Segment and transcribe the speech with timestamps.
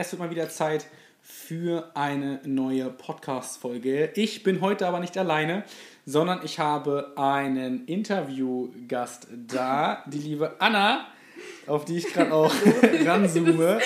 [0.00, 0.86] Es wird mal wieder Zeit
[1.20, 4.12] für eine neue Podcast-Folge.
[4.14, 5.62] Ich bin heute aber nicht alleine,
[6.06, 11.06] sondern ich habe einen Interviewgast da, die liebe Anna,
[11.66, 12.50] auf die ich gerade auch
[13.04, 13.78] ranzoome.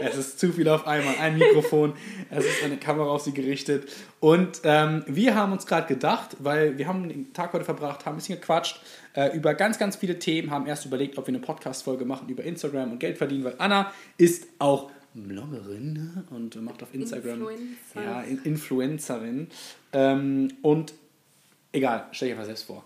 [0.00, 1.16] es ist zu viel auf einmal.
[1.20, 1.94] Ein Mikrofon,
[2.30, 3.90] es ist eine Kamera auf sie gerichtet.
[4.20, 8.14] Und ähm, wir haben uns gerade gedacht, weil wir haben den Tag heute verbracht, haben
[8.14, 8.80] ein bisschen gequatscht
[9.14, 12.44] äh, über ganz, ganz viele Themen, haben erst überlegt, ob wir eine Podcast-Folge machen über
[12.44, 18.02] Instagram und Geld verdienen, weil Anna ist auch Bloggerin und macht auf Instagram Influencer.
[18.02, 19.48] ja, Influencerin.
[19.92, 20.92] Ähm, und
[21.72, 22.84] egal, stell dir mal selbst vor.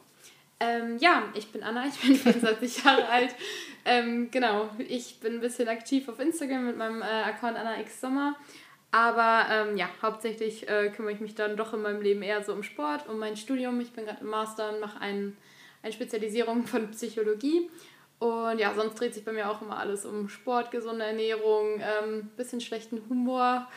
[0.61, 3.35] Ähm, ja, ich bin Anna, ich bin 24 Jahre alt.
[3.85, 8.01] Ähm, genau, ich bin ein bisschen aktiv auf Instagram mit meinem äh, Account Anna X
[8.01, 8.37] Sommer.
[8.91, 12.53] Aber ähm, ja, hauptsächlich äh, kümmere ich mich dann doch in meinem Leben eher so
[12.53, 13.81] um Sport, um mein Studium.
[13.81, 15.37] Ich bin gerade im Master und mache ein,
[15.83, 17.69] eine Spezialisierung von Psychologie.
[18.21, 22.29] Und ja, sonst dreht sich bei mir auch immer alles um Sport, gesunde Ernährung, ähm,
[22.37, 23.69] bisschen schlechten Humor.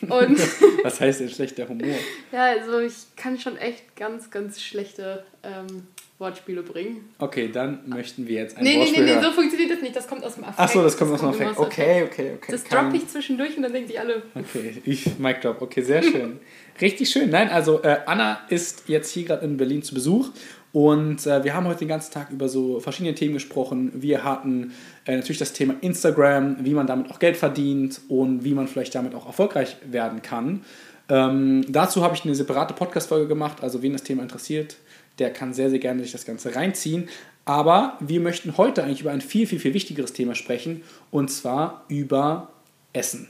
[0.00, 0.38] Und
[0.82, 1.96] Was heißt denn schlechter Humor?
[2.32, 5.86] ja, also ich kann schon echt ganz, ganz schlechte ähm,
[6.18, 7.10] Wortspiele bringen.
[7.18, 9.94] Okay, dann möchten wir jetzt ein nee, Wortspiel Nee, nee, nee, so funktioniert das nicht.
[9.94, 10.60] Das kommt aus dem Affekt.
[10.60, 11.60] Ach so, das kommt das aus dem Affekt.
[11.60, 12.52] Okay, okay, okay.
[12.52, 14.22] Das droppe ich zwischendurch und dann denken die alle...
[14.34, 15.60] Okay, ich, Mic Drop.
[15.60, 16.40] Okay, sehr schön.
[16.80, 17.28] Richtig schön.
[17.28, 20.30] Nein, also äh, Anna ist jetzt hier gerade in Berlin zu Besuch
[20.72, 23.92] und äh, wir haben heute den ganzen Tag über so verschiedene Themen gesprochen.
[23.94, 24.72] Wir hatten
[25.04, 28.94] äh, natürlich das Thema Instagram, wie man damit auch Geld verdient und wie man vielleicht
[28.94, 30.64] damit auch erfolgreich werden kann.
[31.10, 34.76] Ähm, dazu habe ich eine separate Podcast-Folge gemacht, also wen das Thema interessiert,
[35.18, 37.08] der kann sehr, sehr gerne sich das Ganze reinziehen.
[37.44, 41.84] Aber wir möchten heute eigentlich über ein viel, viel, viel wichtigeres Thema sprechen und zwar
[41.88, 42.48] über
[42.94, 43.28] Essen.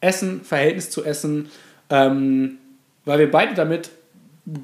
[0.00, 1.50] Essen, Verhältnis zu Essen,
[1.90, 2.58] ähm,
[3.04, 3.90] weil wir beide damit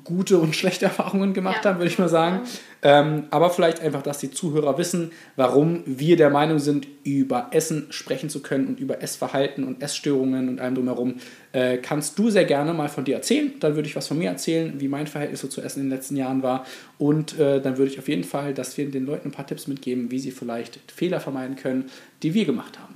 [0.05, 1.71] gute und schlechte Erfahrungen gemacht ja.
[1.71, 2.41] haben, würde ich mal sagen.
[2.83, 7.87] Ähm, aber vielleicht einfach, dass die Zuhörer wissen, warum wir der Meinung sind, über Essen
[7.91, 11.17] sprechen zu können und über Essverhalten und Essstörungen und allem drumherum.
[11.53, 13.53] Äh, kannst du sehr gerne mal von dir erzählen.
[13.61, 15.97] Dann würde ich was von mir erzählen, wie mein Verhältnis so zu Essen in den
[15.97, 16.67] letzten Jahren war.
[16.99, 19.67] Und äh, dann würde ich auf jeden Fall, dass wir den Leuten ein paar Tipps
[19.67, 21.91] mitgeben, wie sie vielleicht Fehler vermeiden können,
[22.23, 22.95] die wir gemacht haben.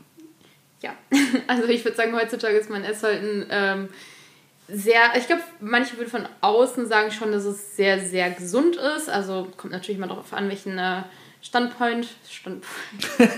[0.83, 0.93] Ja,
[1.47, 3.47] also ich würde sagen, heutzutage ist mein Essverhalten.
[3.51, 3.89] Ähm
[4.69, 9.09] sehr, ich glaube, manche würden von außen sagen schon, dass es sehr, sehr gesund ist.
[9.09, 11.03] Also kommt natürlich immer darauf an, welchen äh,
[11.41, 12.09] Standpoint.
[12.29, 12.67] Standpoint.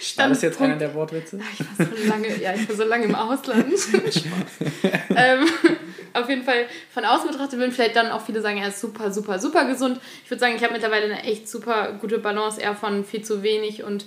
[0.00, 0.18] Standpunkt.
[0.18, 1.38] War das jetzt einer der Wortwitze?
[1.52, 3.72] Ich war so lange, ja, ich war so lange im Ausland.
[5.14, 5.46] ähm,
[6.14, 9.12] auf jeden Fall von außen betrachtet würden vielleicht dann auch viele sagen, er ist super,
[9.12, 10.00] super, super gesund.
[10.24, 13.42] Ich würde sagen, ich habe mittlerweile eine echt super gute Balance eher von viel zu
[13.42, 14.06] wenig und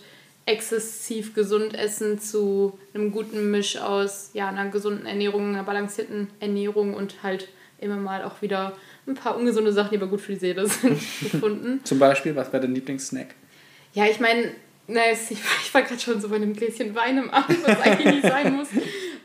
[0.52, 6.94] exzessiv gesund essen zu einem guten Misch aus ja, einer gesunden Ernährung, einer balancierten Ernährung
[6.94, 7.48] und halt
[7.80, 8.74] immer mal auch wieder
[9.08, 11.82] ein paar ungesunde Sachen, die aber gut für die Seele sind, gefunden.
[11.84, 13.36] Zum Beispiel, was wäre dein Lieblingssnack?
[13.94, 14.52] Ja, ich meine,
[14.88, 18.26] ich, ich war gerade schon so bei einem Gläschen Wein im Abend, was eigentlich nicht
[18.26, 18.70] sein muss.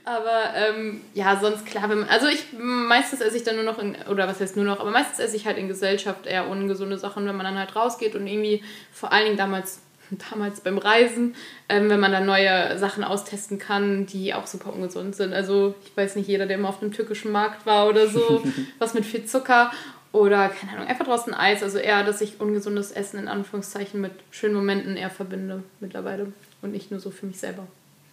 [0.05, 3.81] Aber ähm, ja, sonst klar, wenn man, also ich meistens esse ich dann nur noch
[3.81, 6.97] in, oder was heißt nur noch, aber meistens esse ich halt in Gesellschaft eher ungesunde
[6.97, 9.81] Sachen, wenn man dann halt rausgeht und irgendwie vor allen Dingen damals
[10.31, 11.35] damals beim Reisen,
[11.69, 15.33] ähm, wenn man dann neue Sachen austesten kann, die auch super ungesund sind.
[15.33, 18.43] Also ich weiß nicht, jeder, der immer auf einem türkischen Markt war oder so,
[18.79, 19.71] was mit viel Zucker
[20.13, 21.63] oder keine Ahnung, einfach draußen Eis.
[21.63, 26.73] Also eher, dass ich ungesundes Essen in Anführungszeichen mit schönen Momenten eher verbinde mittlerweile und
[26.73, 27.67] nicht nur so für mich selber.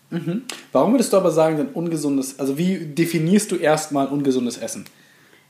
[0.10, 0.44] Mhm.
[0.72, 4.86] Warum würdest du aber sagen, denn ungesundes, also wie definierst du erstmal ungesundes Essen?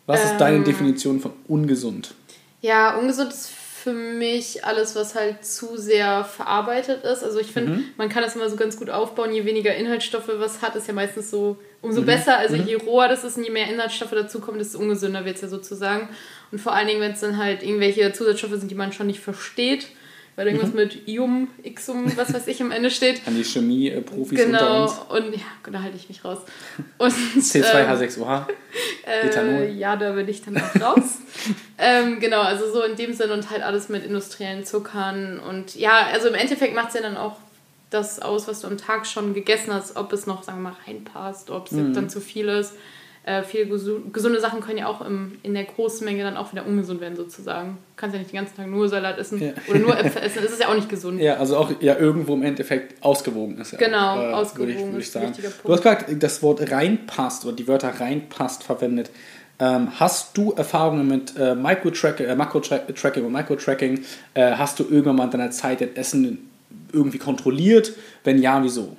[0.05, 2.13] Was ist ähm, deine Definition von ungesund?
[2.61, 3.51] Ja, ungesund ist
[3.83, 7.21] für mich alles, was halt zu sehr verarbeitet ist.
[7.21, 7.85] Also ich finde, mhm.
[7.97, 9.33] man kann das immer so ganz gut aufbauen.
[9.33, 12.05] Je weniger Inhaltsstoffe was hat, ist ja meistens so umso mhm.
[12.05, 12.37] besser.
[12.37, 12.65] Also mhm.
[12.65, 16.07] je roher das ist und je mehr Inhaltsstoffe dazukommen, desto ungesünder wird es ja sozusagen.
[16.53, 19.19] Und vor allen Dingen, wenn es dann halt irgendwelche Zusatzstoffe sind, die man schon nicht
[19.19, 19.87] versteht,
[20.35, 20.75] weil irgendwas mhm.
[20.75, 23.21] mit Ium, Xum, was weiß ich am Ende steht.
[23.25, 25.25] An die Chemie-Profis genau, unter uns.
[25.25, 26.39] und ja, da halte ich mich raus.
[26.99, 28.47] C2H6OH,
[29.05, 29.61] ähm, Ethanol.
[29.61, 31.19] Äh, ja, da bin ich dann auch raus.
[31.77, 36.07] ähm, genau, also so in dem Sinn und halt alles mit industriellen Zuckern und ja,
[36.11, 37.37] also im Endeffekt macht es ja dann auch
[37.89, 40.77] das aus, was du am Tag schon gegessen hast, ob es noch, sagen wir mal,
[40.87, 41.93] reinpasst, ob es mhm.
[41.93, 42.73] dann zu viel ist
[43.25, 46.65] äh, viele gesunde Sachen können ja auch im, in der großen Menge dann auch wieder
[46.65, 47.77] ungesund werden, sozusagen.
[47.95, 49.53] Du kannst ja nicht den ganzen Tag nur Salat essen ja.
[49.69, 51.21] oder nur Äpfel essen, das ist ja auch nicht gesund.
[51.21, 53.71] Ja, also auch ja irgendwo im Endeffekt ausgewogen ist.
[53.71, 55.33] Ja genau, auch, äh, ausgewogen würde ich, würde ich sagen.
[55.63, 59.09] Du hast gerade das Wort reinpasst oder die Wörter reinpasst verwendet.
[59.59, 64.03] Ähm, hast du Erfahrungen mit äh, Micro-Tracking äh, Makro und Micro-Tracking?
[64.33, 66.49] Äh, hast du irgendwann mal in deiner Zeit das Essen
[66.91, 67.93] irgendwie kontrolliert?
[68.25, 68.97] Wenn ja, wieso?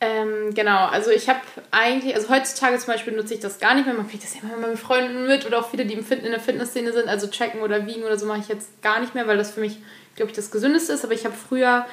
[0.00, 1.40] Ähm, genau, also ich habe
[1.72, 3.94] eigentlich, also heutzutage zum Beispiel nutze ich das gar nicht mehr.
[3.94, 6.30] Man kriegt das ja immer mit Freunden mit oder auch viele, die im Fit in
[6.30, 7.08] der Fitnessszene sind.
[7.08, 9.60] Also checken oder wiegen oder so mache ich jetzt gar nicht mehr, weil das für
[9.60, 9.78] mich,
[10.14, 11.04] glaube ich, das Gesündeste ist.
[11.04, 11.86] Aber ich habe früher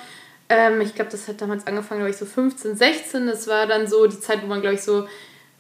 [0.50, 3.28] Ähm, ich glaube, das hat damals angefangen, glaube ich, so 15, 16.
[3.28, 5.08] Das war dann so die Zeit, wo man, glaube ich, so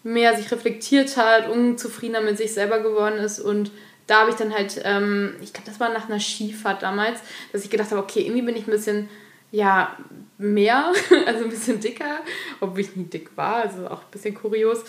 [0.03, 3.71] mehr sich reflektiert hat, unzufriedener mit sich selber geworden ist und
[4.07, 7.19] da habe ich dann halt, ähm, ich glaube, das war nach einer Skifahrt damals,
[7.51, 9.09] dass ich gedacht habe, okay, irgendwie bin ich ein bisschen,
[9.55, 9.95] ja,
[10.37, 10.91] mehr,
[11.25, 12.19] also ein bisschen dicker,
[12.59, 14.83] obwohl ich nie dick war, also auch ein bisschen kurios.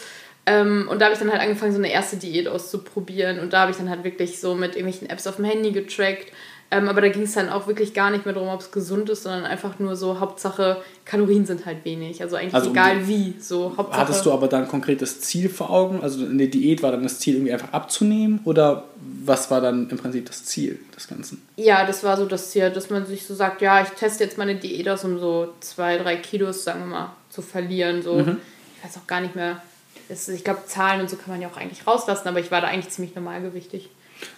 [0.44, 3.40] Ähm, und da habe ich dann halt angefangen, so eine erste Diät auszuprobieren.
[3.40, 6.32] Und da habe ich dann halt wirklich so mit irgendwelchen Apps auf dem Handy getrackt.
[6.70, 9.08] Ähm, aber da ging es dann auch wirklich gar nicht mehr darum, ob es gesund
[9.08, 12.20] ist, sondern einfach nur so, Hauptsache, Kalorien sind halt wenig.
[12.22, 13.34] Also eigentlich also egal um wie.
[13.38, 16.00] So, Hauptsache, hattest du aber dann ein konkretes Ziel vor Augen?
[16.02, 18.40] Also in der Diät war dann das Ziel, irgendwie einfach abzunehmen?
[18.42, 18.84] Oder
[19.24, 21.40] was war dann im Prinzip das Ziel des Ganzen?
[21.54, 24.36] Ja, das war so das Ziel, dass man sich so sagt, ja, ich teste jetzt
[24.36, 28.02] meine Diät aus, um so zwei, drei Kilos, sagen wir mal, zu verlieren.
[28.02, 28.14] So.
[28.14, 28.38] Mhm.
[28.76, 29.62] Ich weiß auch gar nicht mehr.
[30.08, 32.66] ich glaube, Zahlen und so kann man ja auch eigentlich rauslassen, aber ich war da
[32.66, 33.88] eigentlich ziemlich normalgewichtig.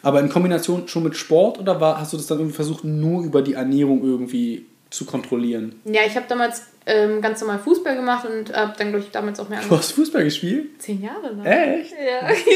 [0.02, 3.24] Aber in Kombination schon mit Sport oder war, hast du das dann irgendwie versucht, nur
[3.24, 5.80] über die Ernährung irgendwie zu kontrollieren?
[5.84, 9.38] Ja, ich habe damals ähm, ganz normal Fußball gemacht und habe dann, glaube ich, damals
[9.38, 10.80] auch mehr Du hast Fußball gespielt?
[10.80, 11.44] Zehn Jahre lang.
[11.44, 11.92] Echt?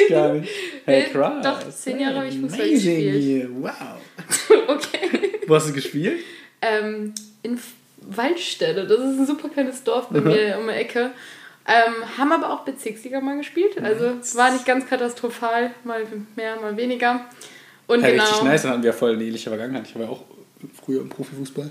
[0.09, 0.35] Ja.
[0.85, 1.45] Hey, krass.
[1.45, 3.23] Doch, zehn Jahre habe ich Fußball gespielt.
[3.23, 3.49] Here.
[3.61, 3.73] Wow.
[4.69, 5.41] okay.
[5.47, 6.21] Wo hast du gespielt?
[6.61, 7.59] Ähm, in
[8.01, 8.87] Waldstätte.
[8.87, 10.29] Das ist ein super kleines Dorf bei mhm.
[10.29, 11.11] mir um die Ecke.
[11.67, 13.81] Ähm, haben aber auch Bezirksliga mal gespielt.
[13.83, 16.03] Also es war nicht ganz katastrophal, mal
[16.35, 17.27] mehr, mal weniger.
[17.87, 18.25] Und ja, genau.
[18.25, 19.87] Richtig nice, dann hatten wir voll eine ähnliche Vergangenheit.
[19.87, 20.23] Ich war ja auch
[20.85, 21.71] früher im Profifußball.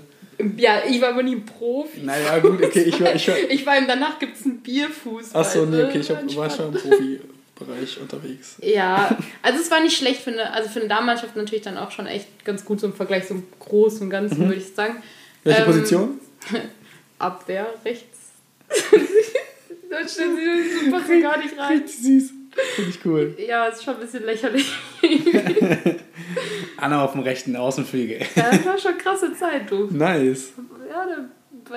[0.56, 2.00] Ja, ich war aber nie Profi.
[2.02, 3.14] Naja, gut, okay, ich war.
[3.14, 5.40] Ich war, ich war danach gibt es einen Bierfußball.
[5.40, 8.56] Achso, nee, okay, ich hab, war schon im Profibereich unterwegs.
[8.60, 11.90] Ja, also es war nicht schlecht für eine, also für eine Damenmannschaft natürlich dann auch
[11.90, 14.48] schon echt ganz gut so im Vergleich zum Großen und Ganzen, mhm.
[14.48, 15.02] würde ich sagen.
[15.44, 16.20] Welche ähm, Position?
[17.18, 18.18] Abwehr, rechts.
[19.92, 21.78] Dann stellen sie so gar nicht rein.
[21.78, 22.32] Richtig süß.
[22.76, 23.34] Finde ich cool.
[23.46, 24.72] Ja, ist schon ein bisschen lächerlich.
[26.78, 28.20] Anna auf dem rechten Außenflügel.
[28.34, 29.88] Ja, das war schon krasse Zeit, du.
[29.90, 30.54] Nice.
[30.88, 31.06] Ja,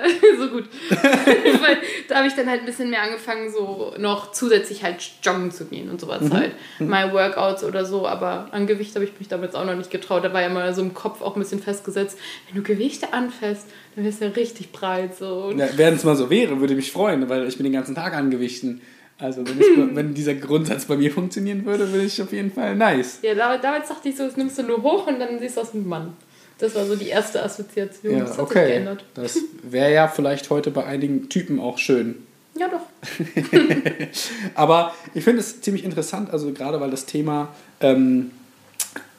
[0.38, 0.64] so gut.
[0.90, 1.78] Weil
[2.08, 5.66] da habe ich dann halt ein bisschen mehr angefangen, so noch zusätzlich halt joggen zu
[5.66, 6.32] gehen und sowas mhm.
[6.32, 6.52] halt.
[6.78, 6.88] Mhm.
[6.88, 10.24] Mal Workouts oder so, aber an Gewicht habe ich mich damals auch noch nicht getraut.
[10.24, 13.66] Da war ja mal so im Kopf auch ein bisschen festgesetzt, wenn du Gewichte anfasst,
[13.94, 15.16] dann wirst du ja richtig breit.
[15.16, 15.52] So.
[15.56, 18.14] Ja, wenn es mal so wäre, würde mich freuen, weil ich bin den ganzen Tag
[18.14, 18.80] an Gewichten.
[19.18, 22.76] Also wenn, ich, wenn, dieser Grundsatz bei mir funktionieren würde, würde ich auf jeden Fall
[22.76, 23.20] nice.
[23.22, 25.72] Ja, damals dachte ich so, das nimmst du nur hoch und dann siehst du aus
[25.72, 26.14] wie ein Mann.
[26.58, 28.12] Das war so die erste Assoziation.
[28.12, 28.60] Ja, das hat okay.
[28.60, 29.04] sich geändert.
[29.14, 32.16] Das wäre ja vielleicht heute bei einigen Typen auch schön.
[32.58, 32.80] Ja, doch.
[34.54, 37.48] Aber ich finde es ziemlich interessant, also gerade weil das Thema
[37.80, 38.30] ähm,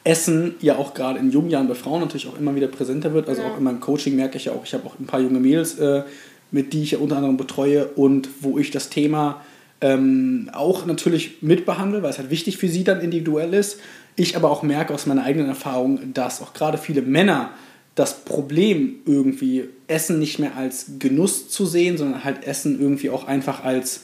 [0.04, 3.30] Essen ja auch gerade in jungen Jahren bei Frauen natürlich auch immer wieder präsenter wird.
[3.30, 3.52] Also ja.
[3.52, 5.78] auch in meinem Coaching merke ich ja auch, ich habe auch ein paar junge Mädels,
[5.78, 6.04] äh,
[6.50, 9.42] mit die ich ja unter anderem betreue und wo ich das Thema
[9.82, 13.80] ähm, auch natürlich mitbehandle, weil es halt wichtig für sie dann individuell ist.
[14.18, 17.52] Ich aber auch merke aus meiner eigenen Erfahrung, dass auch gerade viele Männer
[17.96, 23.28] das Problem irgendwie Essen nicht mehr als Genuss zu sehen, sondern halt Essen irgendwie auch
[23.28, 24.02] einfach als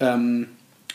[0.00, 0.48] ähm,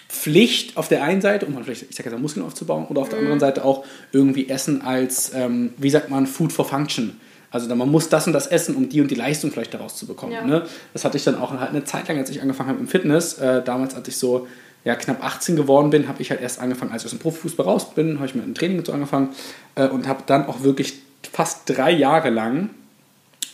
[0.07, 3.09] Pflicht auf der einen Seite, um halt vielleicht, ich sag jetzt Muskeln aufzubauen, oder auf
[3.09, 3.41] der anderen mhm.
[3.41, 7.19] Seite auch irgendwie Essen als, ähm, wie sagt man, Food for Function.
[7.51, 10.05] Also man muss das und das essen, um die und die Leistung vielleicht daraus zu
[10.05, 10.33] bekommen.
[10.33, 10.45] Ja.
[10.45, 10.65] Ne?
[10.93, 13.39] Das hatte ich dann auch halt eine Zeit lang, als ich angefangen habe im Fitness.
[13.39, 14.47] Äh, damals, als ich so
[14.83, 17.65] ja, knapp 18 geworden bin, habe ich halt erst angefangen, als ich aus dem Profifußball
[17.65, 19.29] raus bin, habe ich mit einem Training so angefangen
[19.75, 20.93] äh, und habe dann auch wirklich
[21.31, 22.69] fast drei Jahre lang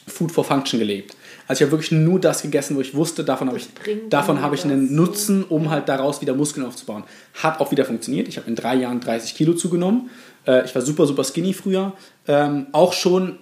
[0.08, 1.15] Food for Function gelebt.
[1.48, 3.67] Also ich habe wirklich nur das gegessen, wo ich wusste, davon habe ich,
[4.10, 7.03] davon habe ich einen Nutzen, um halt daraus wieder Muskeln aufzubauen.
[7.36, 8.27] Hat auch wieder funktioniert.
[8.27, 10.10] Ich habe in drei Jahren 30 Kilo zugenommen.
[10.48, 11.94] Äh, ich war super, super skinny früher.
[12.27, 13.38] Ähm, auch schon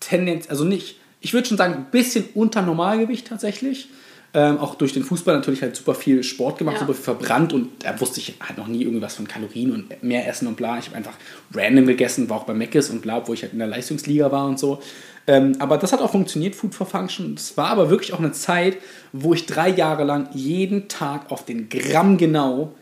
[0.00, 3.88] Tendenz, also nicht, ich würde schon sagen, ein bisschen unter Normalgewicht tatsächlich.
[4.34, 6.80] Ähm, auch durch den Fußball natürlich halt super viel Sport gemacht, ja.
[6.80, 10.26] super viel verbrannt und da wusste ich halt noch nie irgendwas von Kalorien und mehr
[10.26, 10.78] Essen und bla.
[10.78, 11.12] Ich habe einfach
[11.52, 14.46] random gegessen, war auch bei Meckes und bla, wo ich halt in der Leistungsliga war
[14.46, 14.80] und so.
[15.26, 17.34] Ähm, aber das hat auch funktioniert, Food for Function.
[17.34, 18.78] Es war aber wirklich auch eine Zeit,
[19.12, 22.74] wo ich drei Jahre lang jeden Tag auf den Gramm genau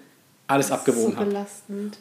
[0.47, 1.33] alles abgewogen so habe.
[1.33, 1.47] Ja.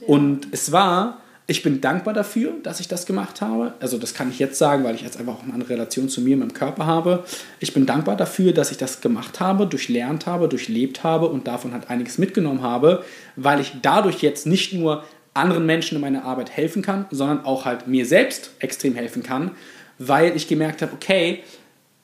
[0.08, 3.74] Und es war ich bin dankbar dafür, dass ich das gemacht habe.
[3.80, 6.22] Also das kann ich jetzt sagen, weil ich jetzt einfach auch eine andere Relation zu
[6.22, 7.24] mir, meinem Körper habe.
[7.60, 11.74] Ich bin dankbar dafür, dass ich das gemacht habe, durchlernt habe, durchlebt habe und davon
[11.74, 13.04] halt einiges mitgenommen habe,
[13.36, 15.04] weil ich dadurch jetzt nicht nur
[15.34, 19.52] anderen Menschen in meiner Arbeit helfen kann, sondern auch halt mir selbst extrem helfen kann,
[19.98, 21.40] weil ich gemerkt habe, okay,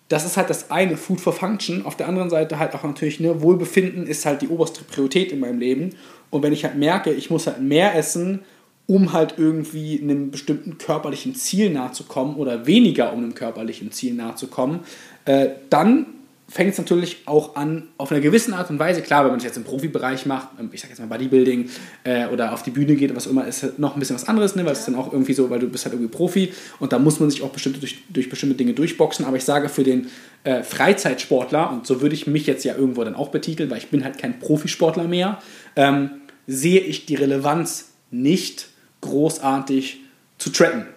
[0.08, 1.86] das ist halt das eine, Food for Function.
[1.86, 5.40] Auf der anderen Seite halt auch natürlich, ne, Wohlbefinden ist halt die oberste Priorität in
[5.40, 5.96] meinem Leben.
[6.32, 8.44] Und wenn ich halt merke, ich muss halt mehr essen,
[8.88, 13.92] um halt irgendwie einem bestimmten körperlichen Ziel nahe zu kommen oder weniger, um einem körperlichen
[13.92, 14.82] Ziel nahe zu kommen,
[15.26, 16.08] äh, dann
[16.48, 19.44] fängt es natürlich auch an, auf einer gewissen Art und Weise, klar, wenn man es
[19.44, 21.70] jetzt im Profibereich macht, ähm, ich sag jetzt mal Bodybuilding
[22.04, 24.56] äh, oder auf die Bühne geht, was auch immer, ist noch ein bisschen was anderes,
[24.56, 24.66] ne?
[24.66, 27.20] weil es dann auch irgendwie so, weil du bist halt irgendwie Profi und da muss
[27.20, 30.08] man sich auch bestimmte, durch, durch bestimmte Dinge durchboxen, aber ich sage für den
[30.44, 33.90] äh, Freizeitsportler, und so würde ich mich jetzt ja irgendwo dann auch betiteln, weil ich
[33.90, 35.40] bin halt kein Profisportler mehr,
[35.76, 36.12] ähm,
[36.46, 38.68] sehe ich die Relevanz nicht
[39.06, 40.02] großartig
[40.38, 40.88] zu tracken.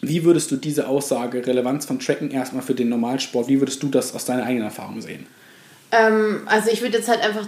[0.00, 3.88] Wie würdest du diese Aussage, Relevanz von Tracken erstmal für den Normalsport, wie würdest du
[3.88, 5.26] das aus deiner eigenen Erfahrung sehen?
[5.90, 7.46] Ähm, also ich würde jetzt halt einfach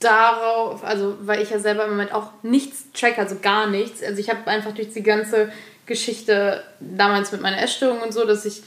[0.00, 4.02] darauf, also weil ich ja selber im Moment auch nichts track, also gar nichts.
[4.02, 5.50] Also ich habe einfach durch die ganze
[5.86, 8.62] Geschichte damals mit meiner Essstörung und so, dass ich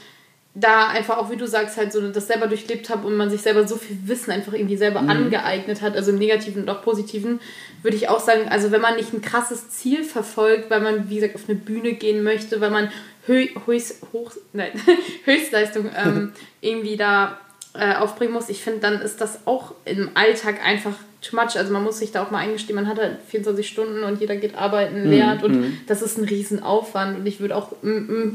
[0.53, 3.41] da einfach auch, wie du sagst, halt so das selber durchlebt habe und man sich
[3.41, 5.09] selber so viel Wissen einfach irgendwie selber mhm.
[5.09, 7.39] angeeignet hat, also im Negativen und auch Positiven,
[7.83, 11.15] würde ich auch sagen, also wenn man nicht ein krasses Ziel verfolgt, weil man, wie
[11.15, 12.91] gesagt, auf eine Bühne gehen möchte, weil man
[13.27, 14.71] Hö Höchst, Hoch, nein,
[15.25, 17.39] Höchstleistung ähm, irgendwie da
[17.73, 21.55] äh, aufbringen muss, ich finde, dann ist das auch im Alltag einfach too much.
[21.55, 24.35] Also man muss sich da auch mal eingestehen, man hat halt 24 Stunden und jeder
[24.35, 25.77] geht arbeiten, mhm, lernt und mhm.
[25.87, 27.19] das ist ein Riesenaufwand.
[27.19, 27.71] Und ich würde auch,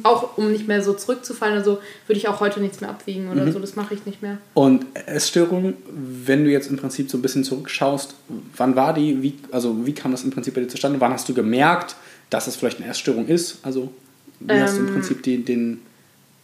[0.04, 3.44] auch um nicht mehr so zurückzufallen, also würde ich auch heute nichts mehr abwiegen oder
[3.44, 3.52] mhm.
[3.52, 4.38] so, das mache ich nicht mehr.
[4.54, 8.14] Und Essstörung, wenn du jetzt im Prinzip so ein bisschen zurückschaust,
[8.56, 10.98] wann war die, wie, also wie kam das im Prinzip bei dir zustande?
[11.00, 11.96] Wann hast du gemerkt,
[12.30, 13.58] dass es vielleicht eine Essstörung ist?
[13.62, 13.92] Also
[14.40, 14.94] wie ähm, hast du im ähm.
[14.94, 15.82] Prinzip die, den,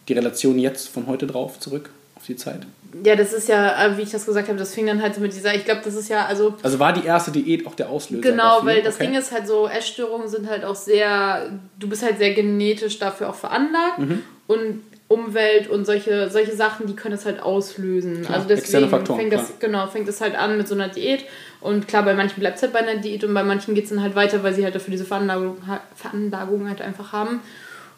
[0.07, 1.89] die Relation jetzt von heute drauf zurück
[2.27, 2.61] die Zeit?
[3.03, 5.21] Ja, das ist ja, äh, wie ich das gesagt habe, das fing dann halt so
[5.21, 6.53] mit dieser, ich glaube, das ist ja, also...
[6.61, 8.65] Also war die erste Diät auch der Auslöser Genau, dafür?
[8.67, 9.07] weil das okay.
[9.07, 11.49] Ding ist halt so, Essstörungen sind halt auch sehr,
[11.79, 14.21] du bist halt sehr genetisch dafür auch veranlagt mhm.
[14.47, 18.23] und Umwelt und solche, solche Sachen, die können es halt auslösen.
[18.23, 21.25] Klar, also deswegen fängt das, genau, fängt das halt an mit so einer Diät
[21.61, 23.89] und klar, bei manchen bleibt es halt bei einer Diät und bei manchen geht es
[23.89, 25.57] dann halt weiter, weil sie halt dafür diese Veranlagung,
[25.95, 27.41] Veranlagung halt einfach haben.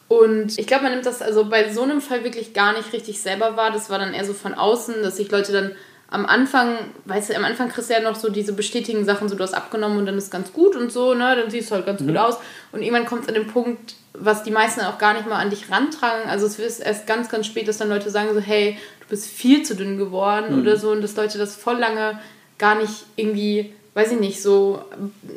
[0.08, 3.20] Und ich glaube, man nimmt das also bei so einem Fall wirklich gar nicht richtig
[3.20, 3.72] selber wahr.
[3.72, 5.72] Das war dann eher so von außen, dass sich Leute dann
[6.08, 9.36] am Anfang, weißt du, am Anfang kriegst du ja noch so diese bestätigen Sachen, so
[9.36, 11.88] du hast abgenommen und dann ist ganz gut und so, ne, dann siehst du halt
[11.88, 12.08] ganz mhm.
[12.08, 12.38] gut aus.
[12.72, 15.50] Und irgendwann kommt es an den Punkt, was die meisten auch gar nicht mal an
[15.50, 16.30] dich rantragen.
[16.30, 19.28] Also es ist erst ganz, ganz spät, dass dann Leute sagen so, hey, du bist
[19.28, 20.62] viel zu dünn geworden mhm.
[20.62, 22.20] oder so und dass Leute das voll lange
[22.60, 24.84] gar nicht irgendwie weiß ich nicht, so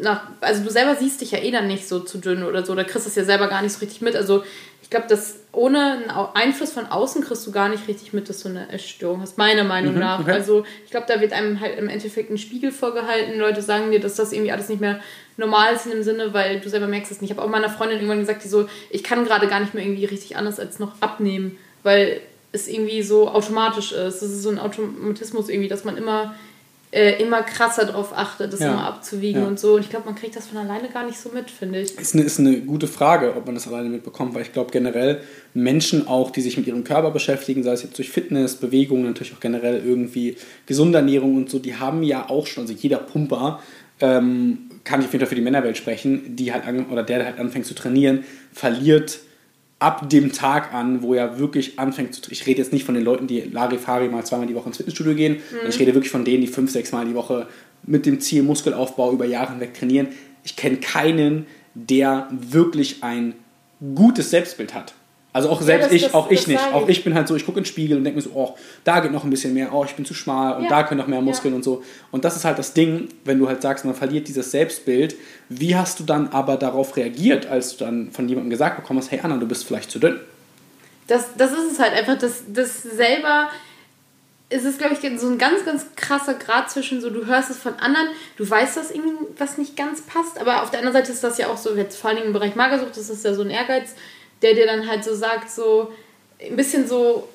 [0.02, 2.74] nach, also du selber siehst dich ja eh dann nicht so zu dünn oder so,
[2.74, 4.16] da kriegst du es ja selber gar nicht so richtig mit.
[4.16, 4.42] Also
[4.82, 8.42] ich glaube, dass ohne einen Einfluss von außen kriegst du gar nicht richtig mit, dass
[8.42, 10.20] du eine Essstörung hast, meiner Meinung mhm, nach.
[10.20, 10.32] Okay.
[10.32, 13.38] Also ich glaube, da wird einem halt im Endeffekt ein Spiegel vorgehalten.
[13.38, 14.98] Leute sagen dir, dass das irgendwie alles nicht mehr
[15.36, 17.30] normal ist in dem Sinne, weil du selber merkst es nicht.
[17.30, 19.84] Ich habe auch meiner Freundin irgendwann gesagt, die so, ich kann gerade gar nicht mehr
[19.84, 24.20] irgendwie richtig anders als noch abnehmen, weil es irgendwie so automatisch ist.
[24.20, 26.34] Das ist so ein Automatismus irgendwie, dass man immer
[26.90, 28.72] äh, immer krasser darauf achtet, das ja.
[28.72, 29.48] immer abzuwiegen ja.
[29.48, 29.74] und so.
[29.74, 31.98] Und ich glaube, man kriegt das von alleine gar nicht so mit, finde ich.
[31.98, 35.20] Ist eine, ist eine gute Frage, ob man das alleine mitbekommt, weil ich glaube generell
[35.52, 39.34] Menschen auch, die sich mit ihrem Körper beschäftigen, sei es jetzt durch Fitness, Bewegung, natürlich
[39.34, 43.60] auch generell irgendwie gesunde Ernährung und so, die haben ja auch schon, also jeder Pumper,
[44.00, 47.24] ähm, kann ich auf jeden Fall für die Männerwelt sprechen, die halt an, oder der
[47.24, 49.18] halt anfängt zu trainieren, verliert
[49.78, 53.04] ab dem Tag an, wo er wirklich anfängt zu Ich rede jetzt nicht von den
[53.04, 55.34] Leuten, die Larifari mal zweimal die Woche ins Fitnessstudio gehen.
[55.34, 55.68] Mhm.
[55.68, 57.46] Ich rede wirklich von denen, die fünf, sechs Mal die Woche
[57.84, 60.08] mit dem Ziel Muskelaufbau über Jahre hinweg trainieren.
[60.44, 63.34] Ich kenne keinen, der wirklich ein
[63.94, 64.94] gutes Selbstbild hat.
[65.38, 66.60] Also auch selbst ja, ich, das, auch ich nicht.
[66.72, 68.56] Auch ich bin halt so, ich gucke in den Spiegel und denke mir so, oh,
[68.82, 70.68] da geht noch ein bisschen mehr, oh, ich bin zu schmal und ja.
[70.68, 71.56] da können noch mehr Muskeln ja.
[71.58, 71.84] und so.
[72.10, 75.14] Und das ist halt das Ding, wenn du halt sagst, man verliert dieses Selbstbild.
[75.48, 79.12] Wie hast du dann aber darauf reagiert, als du dann von jemandem gesagt bekommen hast,
[79.12, 80.18] hey Anna, du bist vielleicht zu dünn?
[81.06, 83.46] Das, das ist es halt einfach, das, das selber
[84.50, 87.58] es ist, glaube ich, so ein ganz, ganz krasser Grad zwischen so, du hörst es
[87.58, 91.22] von anderen, du weißt, dass irgendwas nicht ganz passt, aber auf der anderen Seite ist
[91.22, 93.50] das ja auch so, jetzt vor allem im Bereich Magersucht, das ist ja so ein
[93.50, 93.94] Ehrgeiz,
[94.42, 95.92] der dir dann halt so sagt, so
[96.40, 97.28] ein bisschen so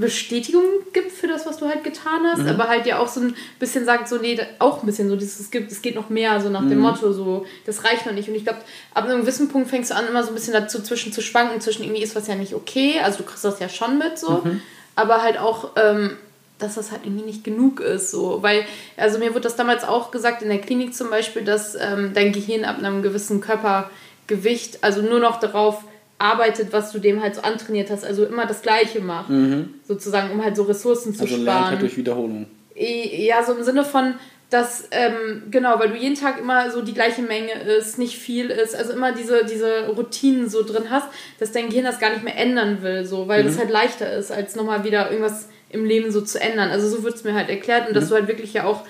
[0.00, 2.48] Bestätigung gibt für das, was du halt getan hast, mhm.
[2.48, 5.38] aber halt ja auch so ein bisschen sagt, so, nee, auch ein bisschen so, dieses,
[5.38, 6.70] es, gibt, es geht noch mehr, so nach mhm.
[6.70, 8.26] dem Motto, so, das reicht noch nicht.
[8.26, 8.60] Und ich glaube,
[8.94, 11.60] ab einem gewissen Punkt fängst du an, immer so ein bisschen dazu zwischen zu schwanken,
[11.60, 14.40] zwischen irgendwie ist was ja nicht okay, also du kriegst das ja schon mit, so,
[14.42, 14.62] mhm.
[14.96, 16.16] aber halt auch, ähm,
[16.58, 18.64] dass das halt irgendwie nicht genug ist, so, weil,
[18.96, 22.32] also mir wurde das damals auch gesagt, in der Klinik zum Beispiel, dass ähm, dein
[22.32, 25.84] Gehirn ab einem gewissen Körpergewicht, also nur noch darauf
[26.22, 29.74] arbeitet, was du dem halt so antrainiert hast, also immer das Gleiche macht, mhm.
[29.86, 31.48] sozusagen, um halt so Ressourcen zu also sparen.
[31.48, 32.46] Also lernt halt durch Wiederholung.
[32.74, 34.14] Ja, so im Sinne von,
[34.48, 38.50] dass, ähm, genau, weil du jeden Tag immer so die gleiche Menge ist, nicht viel
[38.50, 42.22] ist, also immer diese, diese Routinen so drin hast, dass dein Gehirn das gar nicht
[42.22, 43.48] mehr ändern will, so, weil mhm.
[43.48, 46.70] das halt leichter ist, als nochmal wieder irgendwas im Leben so zu ändern.
[46.70, 47.94] Also so wird es mir halt erklärt und mhm.
[47.94, 48.82] dass du halt wirklich ja auch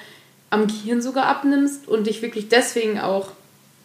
[0.51, 3.31] am Gehirn sogar abnimmst und dich wirklich deswegen auch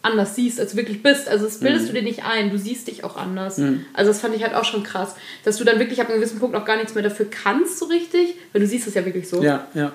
[0.02, 1.28] anders siehst, als du wirklich bist.
[1.28, 1.88] Also das bildest mhm.
[1.88, 3.58] du dir nicht ein, du siehst dich auch anders.
[3.58, 3.86] Mhm.
[3.94, 6.40] Also das fand ich halt auch schon krass, dass du dann wirklich ab einem gewissen
[6.40, 9.28] Punkt auch gar nichts mehr dafür kannst so richtig, weil du siehst es ja wirklich
[9.28, 9.44] so.
[9.44, 9.92] Ja, ja.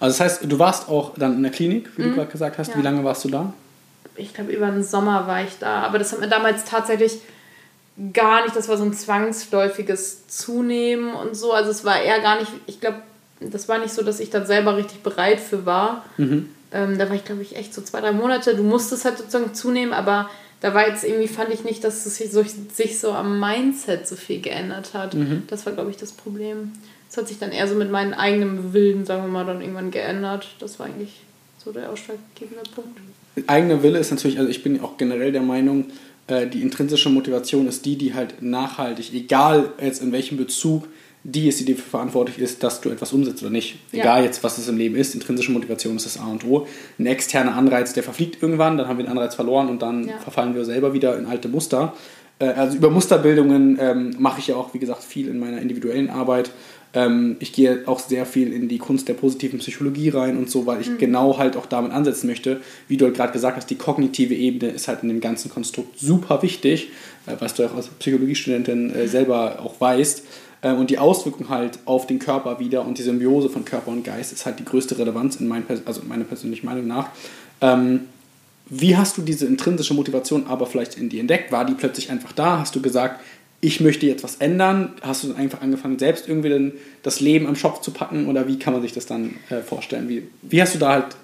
[0.00, 2.10] Also das heißt, du warst auch dann in der Klinik, wie mhm.
[2.10, 2.68] du gerade gesagt hast.
[2.68, 2.78] Ja.
[2.78, 3.52] Wie lange warst du da?
[4.16, 5.82] Ich glaube, über den Sommer war ich da.
[5.82, 7.20] Aber das hat mir damals tatsächlich
[8.12, 11.52] gar nicht, das war so ein zwangsläufiges Zunehmen und so.
[11.52, 12.98] Also es war eher gar nicht, ich glaube,
[13.40, 16.04] das war nicht so, dass ich da selber richtig bereit für war.
[16.16, 16.50] Mhm.
[16.74, 18.56] Ähm, da war ich, glaube ich, echt so zwei, drei Monate.
[18.56, 20.28] Du musstest halt sozusagen zunehmen, aber
[20.60, 24.08] da war jetzt irgendwie, fand ich nicht, dass es sich so, sich so am Mindset
[24.08, 25.14] so viel geändert hat.
[25.14, 25.44] Mhm.
[25.46, 26.72] Das war, glaube ich, das Problem.
[27.08, 29.92] Das hat sich dann eher so mit meinem eigenen Willen, sagen wir mal, dann irgendwann
[29.92, 30.48] geändert.
[30.58, 31.20] Das war eigentlich
[31.64, 32.98] so der ausschlaggebende Punkt.
[33.46, 35.86] Eigener Wille ist natürlich, also ich bin auch generell der Meinung,
[36.26, 40.88] äh, die intrinsische Motivation ist die, die halt nachhaltig, egal jetzt in welchem Bezug,
[41.24, 43.76] die ist, die dafür verantwortlich ist, dass du etwas umsetzt oder nicht.
[43.92, 44.00] Ja.
[44.00, 46.66] Egal jetzt, was es im Leben ist, intrinsische Motivation ist das A und O.
[46.98, 50.18] Ein externer Anreiz, der verfliegt irgendwann, dann haben wir den Anreiz verloren und dann ja.
[50.18, 51.94] verfallen wir selber wieder in alte Muster.
[52.38, 56.10] Äh, also über Musterbildungen ähm, mache ich ja auch, wie gesagt, viel in meiner individuellen
[56.10, 56.50] Arbeit.
[56.92, 60.66] Ähm, ich gehe auch sehr viel in die Kunst der positiven Psychologie rein und so,
[60.66, 60.98] weil ich mhm.
[60.98, 62.60] genau halt auch damit ansetzen möchte.
[62.86, 65.98] Wie du halt gerade gesagt hast, die kognitive Ebene ist halt in dem ganzen Konstrukt
[65.98, 66.90] super wichtig,
[67.26, 70.24] äh, was du auch als Psychologiestudentin äh, selber auch weißt.
[70.64, 74.02] Äh, und die Auswirkung halt auf den Körper wieder und die Symbiose von Körper und
[74.02, 77.10] Geist ist halt die größte Relevanz in mein, also meiner persönlichen Meinung nach.
[77.60, 78.08] Ähm,
[78.66, 81.52] wie hast du diese intrinsische Motivation aber vielleicht in dir entdeckt?
[81.52, 82.58] War die plötzlich einfach da?
[82.58, 83.20] Hast du gesagt,
[83.60, 84.94] ich möchte jetzt was ändern?
[85.02, 88.26] Hast du einfach angefangen, selbst irgendwie das Leben am Schopf zu packen?
[88.26, 90.08] Oder wie kann man sich das dann äh, vorstellen?
[90.08, 91.16] Wie, wie hast du da halt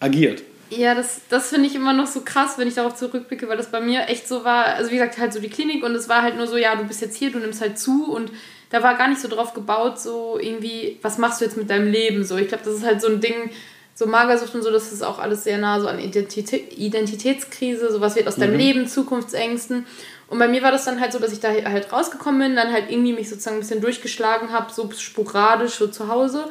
[0.00, 0.42] agiert?
[0.70, 3.70] Ja, das, das finde ich immer noch so krass, wenn ich darauf zurückblicke, weil das
[3.70, 4.64] bei mir echt so war.
[4.64, 6.84] Also, wie gesagt, halt so die Klinik und es war halt nur so, ja, du
[6.84, 8.32] bist jetzt hier, du nimmst halt zu und
[8.70, 11.90] da war gar nicht so drauf gebaut, so irgendwie, was machst du jetzt mit deinem
[11.90, 12.24] Leben?
[12.24, 13.50] So, ich glaube, das ist halt so ein Ding,
[13.94, 18.00] so Magersucht und so, das ist auch alles sehr nah so an Identität, Identitätskrise, so
[18.00, 18.58] was wird aus deinem mhm.
[18.58, 19.86] Leben, Zukunftsängsten.
[20.28, 22.72] Und bei mir war das dann halt so, dass ich da halt rausgekommen bin, dann
[22.72, 26.44] halt irgendwie mich sozusagen ein bisschen durchgeschlagen habe, so sporadisch so zu Hause.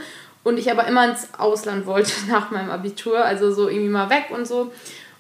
[0.44, 4.28] Und ich aber immer ins Ausland wollte nach meinem Abitur, also so irgendwie mal weg
[4.32, 4.72] und so.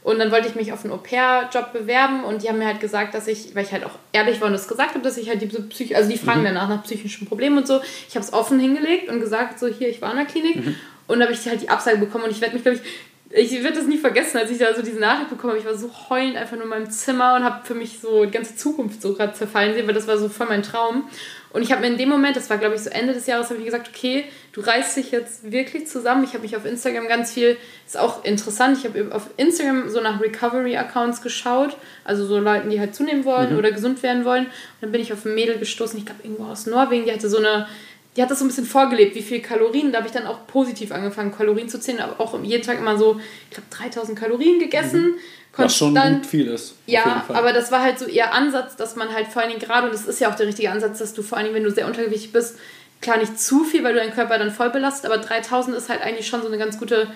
[0.06, 3.16] Und dann wollte ich mich auf einen Au-pair-Job bewerben und die haben mir halt gesagt,
[3.16, 5.42] dass ich, weil ich halt auch ehrlich war und das gesagt habe, dass ich halt
[5.42, 6.46] die Psych also die fragen mhm.
[6.46, 7.82] danach nach psychischen Problemen und so.
[8.08, 10.58] Ich habe es offen hingelegt und gesagt, so hier, ich war in der Klinik.
[10.58, 10.76] Mhm.
[11.08, 12.84] Und da habe ich halt die Absage bekommen und ich werde mich, glaube ich,
[13.32, 15.60] ich werde das nie vergessen, als ich da so diese Nachricht bekommen habe.
[15.60, 18.32] Ich war so heulend einfach nur in meinem Zimmer und habe für mich so die
[18.32, 21.10] ganze Zukunft so gerade zerfallen sehen, weil das war so voll mein Traum.
[21.56, 23.50] Und ich habe mir in dem Moment, das war glaube ich so Ende des Jahres,
[23.50, 26.26] habe ich gesagt, okay, du reißt dich jetzt wirklich zusammen.
[26.26, 27.56] Ich habe mich auf Instagram ganz viel,
[27.88, 32.82] ist auch interessant, ich habe auf Instagram so nach Recovery-Accounts geschaut, also so Leuten, die
[32.82, 33.58] halt zunehmen wollen mhm.
[33.58, 34.48] oder gesund werden wollen.
[34.48, 37.30] Und dann bin ich auf ein Mädel gestoßen, ich glaube irgendwo aus Norwegen, die hatte
[37.30, 37.68] so eine
[38.16, 39.92] die hat das so ein bisschen vorgelebt, wie viel Kalorien.
[39.92, 42.98] Da habe ich dann auch positiv angefangen, Kalorien zu zählen, aber auch jeden Tag immer
[42.98, 45.02] so, ich glaube, 3000 Kalorien gegessen.
[45.02, 45.16] Mhm.
[45.58, 46.76] Was schon gut viel ist.
[46.86, 49.88] Ja, aber das war halt so ihr Ansatz, dass man halt vor allen Dingen gerade,
[49.88, 51.72] und das ist ja auch der richtige Ansatz, dass du vor allen Dingen, wenn du
[51.72, 52.58] sehr untergewichtig bist,
[53.02, 56.02] klar nicht zu viel, weil du deinen Körper dann voll belastet, aber 3000 ist halt
[56.02, 57.08] eigentlich schon so eine ganz gute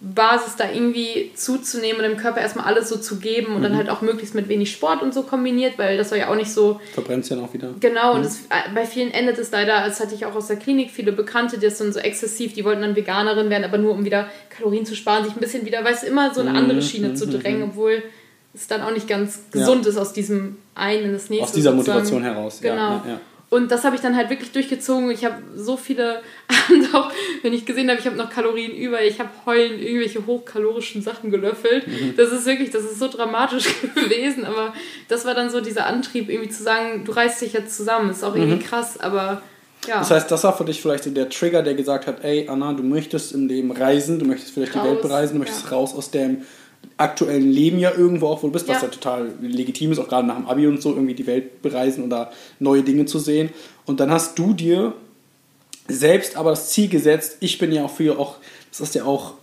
[0.00, 3.62] Basis da irgendwie zuzunehmen und dem Körper erstmal alles so zu geben und mhm.
[3.62, 6.36] dann halt auch möglichst mit wenig Sport und so kombiniert, weil das war ja auch
[6.36, 6.80] nicht so.
[6.92, 7.70] Verbrennt ja auch wieder.
[7.80, 8.16] Genau, mhm.
[8.16, 10.90] und das, äh, bei vielen endet es leider, das hatte ich auch aus der Klinik,
[10.90, 14.28] viele Bekannte, die sind so exzessiv, die wollten dann Veganerin werden, aber nur um wieder
[14.50, 16.82] Kalorien zu sparen, sich ein bisschen wieder, weißt du, immer so eine andere mhm.
[16.82, 17.16] Schiene mhm.
[17.16, 17.70] zu drängen, mhm.
[17.70, 18.02] obwohl
[18.52, 19.90] es dann auch nicht ganz gesund ja.
[19.90, 21.46] ist, aus diesem einen in das nächste.
[21.46, 21.98] Aus dieser sozusagen.
[21.98, 22.76] Motivation heraus, genau.
[22.76, 25.10] Ja, ja, und das habe ich dann halt wirklich durchgezogen.
[25.10, 29.02] Ich habe so viele Abende auch, wenn ich gesehen habe, ich habe noch Kalorien über,
[29.02, 31.86] ich habe heulen irgendwelche hochkalorischen Sachen gelöffelt.
[31.86, 32.14] Mhm.
[32.16, 34.44] Das ist wirklich, das ist so dramatisch gewesen.
[34.44, 34.74] Aber
[35.08, 38.10] das war dann so dieser Antrieb, irgendwie zu sagen, du reißt dich jetzt zusammen.
[38.10, 38.66] Ist auch irgendwie mhm.
[38.66, 39.42] krass, aber
[39.86, 39.98] ja.
[39.98, 42.72] Das heißt, das war für dich vielleicht so der Trigger, der gesagt hat, ey Anna,
[42.72, 45.70] du möchtest im Leben reisen, du möchtest vielleicht raus, die Welt bereisen, du möchtest ja.
[45.70, 46.42] raus aus dem
[46.98, 50.26] aktuellen Leben ja irgendwo auch, wo du bist, was ja total legitim ist, auch gerade
[50.26, 53.50] nach dem Abi und so, irgendwie die Welt bereisen oder neue Dinge zu sehen.
[53.84, 54.94] Und dann hast du dir
[55.88, 58.36] selbst aber das Ziel gesetzt, ich bin ja auch für auch,
[58.70, 59.34] das ist ja auch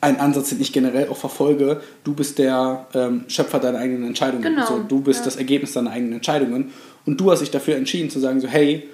[0.00, 4.42] ein Ansatz, den ich generell auch verfolge, du bist der ähm, Schöpfer deiner eigenen Entscheidungen.
[4.42, 4.66] Genau.
[4.66, 5.24] So, du bist ja.
[5.24, 6.72] das Ergebnis deiner eigenen Entscheidungen.
[7.04, 8.88] Und du hast dich dafür entschieden zu sagen, so, hey,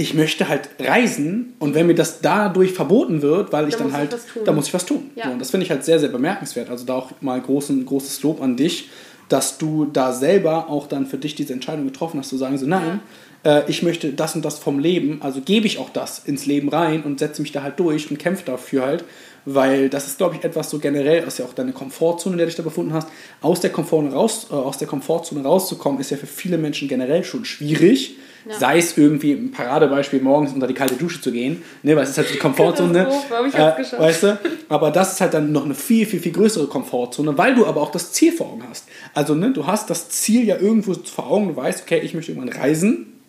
[0.00, 3.92] ich möchte halt reisen und wenn mir das dadurch verboten wird, weil ich da dann
[3.92, 5.10] halt, da muss ich was tun.
[5.14, 5.26] Ja.
[5.26, 6.70] So, und das finde ich halt sehr, sehr bemerkenswert.
[6.70, 8.88] Also da auch mal großen, großes Lob an dich,
[9.28, 12.64] dass du da selber auch dann für dich diese Entscheidung getroffen hast, zu sagen, so
[12.64, 13.00] nein,
[13.44, 13.58] ja.
[13.58, 16.70] äh, ich möchte das und das vom Leben, also gebe ich auch das ins Leben
[16.70, 19.04] rein und setze mich da halt durch und kämpfe dafür halt.
[19.44, 22.38] weil das ist, glaube ich, etwas so generell, das ist ja auch deine Komfortzone, in
[22.38, 23.08] der du dich da befunden hast.
[23.42, 27.22] Aus der, Komfort raus, äh, aus der Komfortzone rauszukommen, ist ja für viele Menschen generell
[27.22, 28.16] schon schwierig.
[28.48, 28.58] Ja.
[28.58, 32.10] Sei es irgendwie ein Paradebeispiel, morgens unter die kalte Dusche zu gehen, ne, weil es
[32.10, 33.06] ist halt die Komfortzone.
[33.48, 34.38] ich äh, weißt du?
[34.68, 37.82] Aber das ist halt dann noch eine viel, viel, viel größere Komfortzone, weil du aber
[37.82, 38.86] auch das Ziel vor Augen hast.
[39.12, 42.32] Also, ne, du hast das Ziel ja irgendwo vor Augen, du weißt, okay, ich möchte
[42.32, 43.20] irgendwann reisen.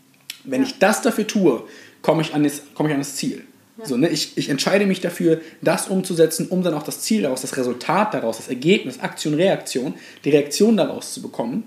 [0.45, 0.67] Wenn ja.
[0.67, 1.63] ich das dafür tue,
[2.01, 3.43] komme ich, an das, komm ich an das Ziel.
[3.77, 3.85] Ja.
[3.85, 4.09] So, ne?
[4.09, 8.13] ich, ich entscheide mich dafür, das umzusetzen, um dann auch das Ziel daraus, das Resultat
[8.13, 11.65] daraus, das Ergebnis, Aktion, Reaktion, die Reaktion daraus zu bekommen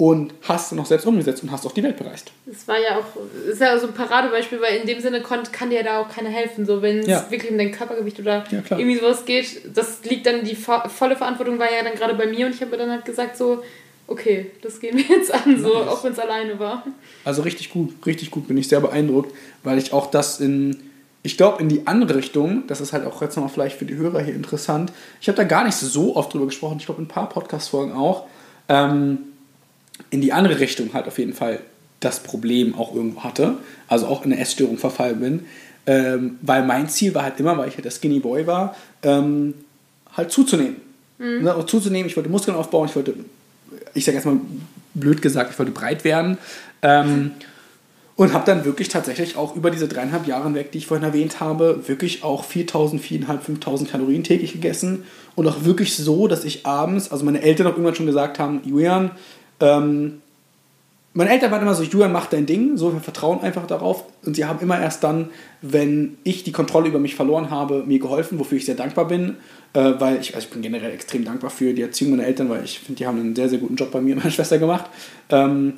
[0.00, 2.32] und hast du noch selbst umgesetzt und hast auch die Welt bereist.
[2.46, 3.04] Das war ja auch,
[3.46, 6.30] ist ja so ein Paradebeispiel, weil in dem Sinne kann, kann dir da auch keiner
[6.30, 6.64] helfen.
[6.64, 7.26] So, wenn es ja.
[7.28, 11.58] wirklich um dein Körpergewicht oder ja, irgendwie sowas geht, das liegt dann, die volle Verantwortung
[11.58, 13.62] war ja dann gerade bei mir und ich habe mir dann halt gesagt, so,
[14.06, 16.82] okay, das gehen wir jetzt an, so, auch wenn es alleine war.
[17.26, 19.34] Also richtig gut, richtig gut, bin ich sehr beeindruckt,
[19.64, 20.82] weil ich auch das in,
[21.22, 23.96] ich glaube, in die andere Richtung, das ist halt auch jetzt nochmal vielleicht für die
[23.96, 27.04] Hörer hier interessant, ich habe da gar nicht so oft drüber gesprochen, ich glaube in
[27.04, 28.24] ein paar Podcast-Folgen auch,
[28.70, 29.18] ähm,
[30.10, 31.60] in die andere Richtung halt auf jeden Fall
[32.00, 33.58] das Problem auch irgendwo hatte,
[33.88, 35.44] also auch in eine Essstörung verfallen bin,
[35.86, 39.54] ähm, weil mein Ziel war halt immer, weil ich halt der Skinny Boy war, ähm,
[40.16, 40.76] halt zuzunehmen.
[41.18, 41.42] Mhm.
[41.42, 43.14] Ne, zuzunehmen, ich wollte Muskeln aufbauen, ich wollte,
[43.92, 44.38] ich sage jetzt mal
[44.94, 46.38] blöd gesagt, ich wollte breit werden.
[46.82, 47.32] Ähm,
[48.20, 51.40] und habe dann wirklich tatsächlich auch über diese dreieinhalb Jahre hinweg, die ich vorhin erwähnt
[51.40, 55.04] habe, wirklich auch 4000, 4.500, 5000 Kalorien täglich gegessen.
[55.36, 58.60] Und auch wirklich so, dass ich abends, also meine Eltern auch irgendwann schon gesagt haben,
[58.66, 59.12] Julian,
[59.60, 60.20] ähm,
[61.12, 64.04] meine Eltern waren immer so, Julian, mach dein Ding, so, wir vertrauen einfach darauf.
[64.24, 67.98] Und sie haben immer erst dann, wenn ich die Kontrolle über mich verloren habe, mir
[67.98, 69.36] geholfen, wofür ich sehr dankbar bin.
[69.72, 72.64] Äh, weil ich, also ich bin generell extrem dankbar für die Erziehung meiner Eltern, weil
[72.64, 74.86] ich finde, die haben einen sehr, sehr guten Job bei mir und meiner Schwester gemacht.
[75.30, 75.74] Ähm,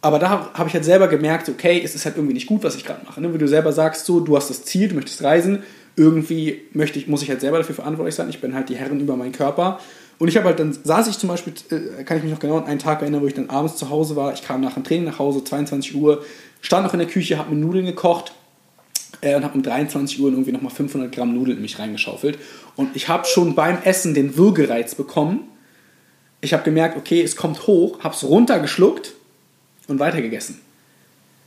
[0.00, 2.74] aber da habe ich halt selber gemerkt, okay, es ist halt irgendwie nicht gut, was
[2.74, 3.20] ich gerade mache.
[3.20, 3.32] Ne?
[3.32, 5.62] Wie du selber sagst, so, du hast das Ziel, du möchtest reisen,
[5.94, 8.28] irgendwie möchte ich, muss ich halt selber dafür verantwortlich sein.
[8.28, 9.78] Ich bin halt die Herrin über meinen Körper.
[10.22, 12.56] Und ich habe halt dann, saß ich zum Beispiel, äh, kann ich mich noch genau
[12.56, 14.32] an einen Tag erinnern, wo ich dann abends zu Hause war.
[14.32, 16.24] Ich kam nach dem Training nach Hause, 22 Uhr,
[16.60, 18.32] stand noch in der Küche, habe mir Nudeln gekocht
[19.20, 22.38] äh, und habe um 23 Uhr irgendwie nochmal 500 Gramm Nudeln in mich reingeschaufelt.
[22.76, 25.40] Und ich habe schon beim Essen den Würgereiz bekommen.
[26.40, 29.14] Ich habe gemerkt, okay, es kommt hoch, habe es runtergeschluckt
[29.88, 30.60] und weitergegessen.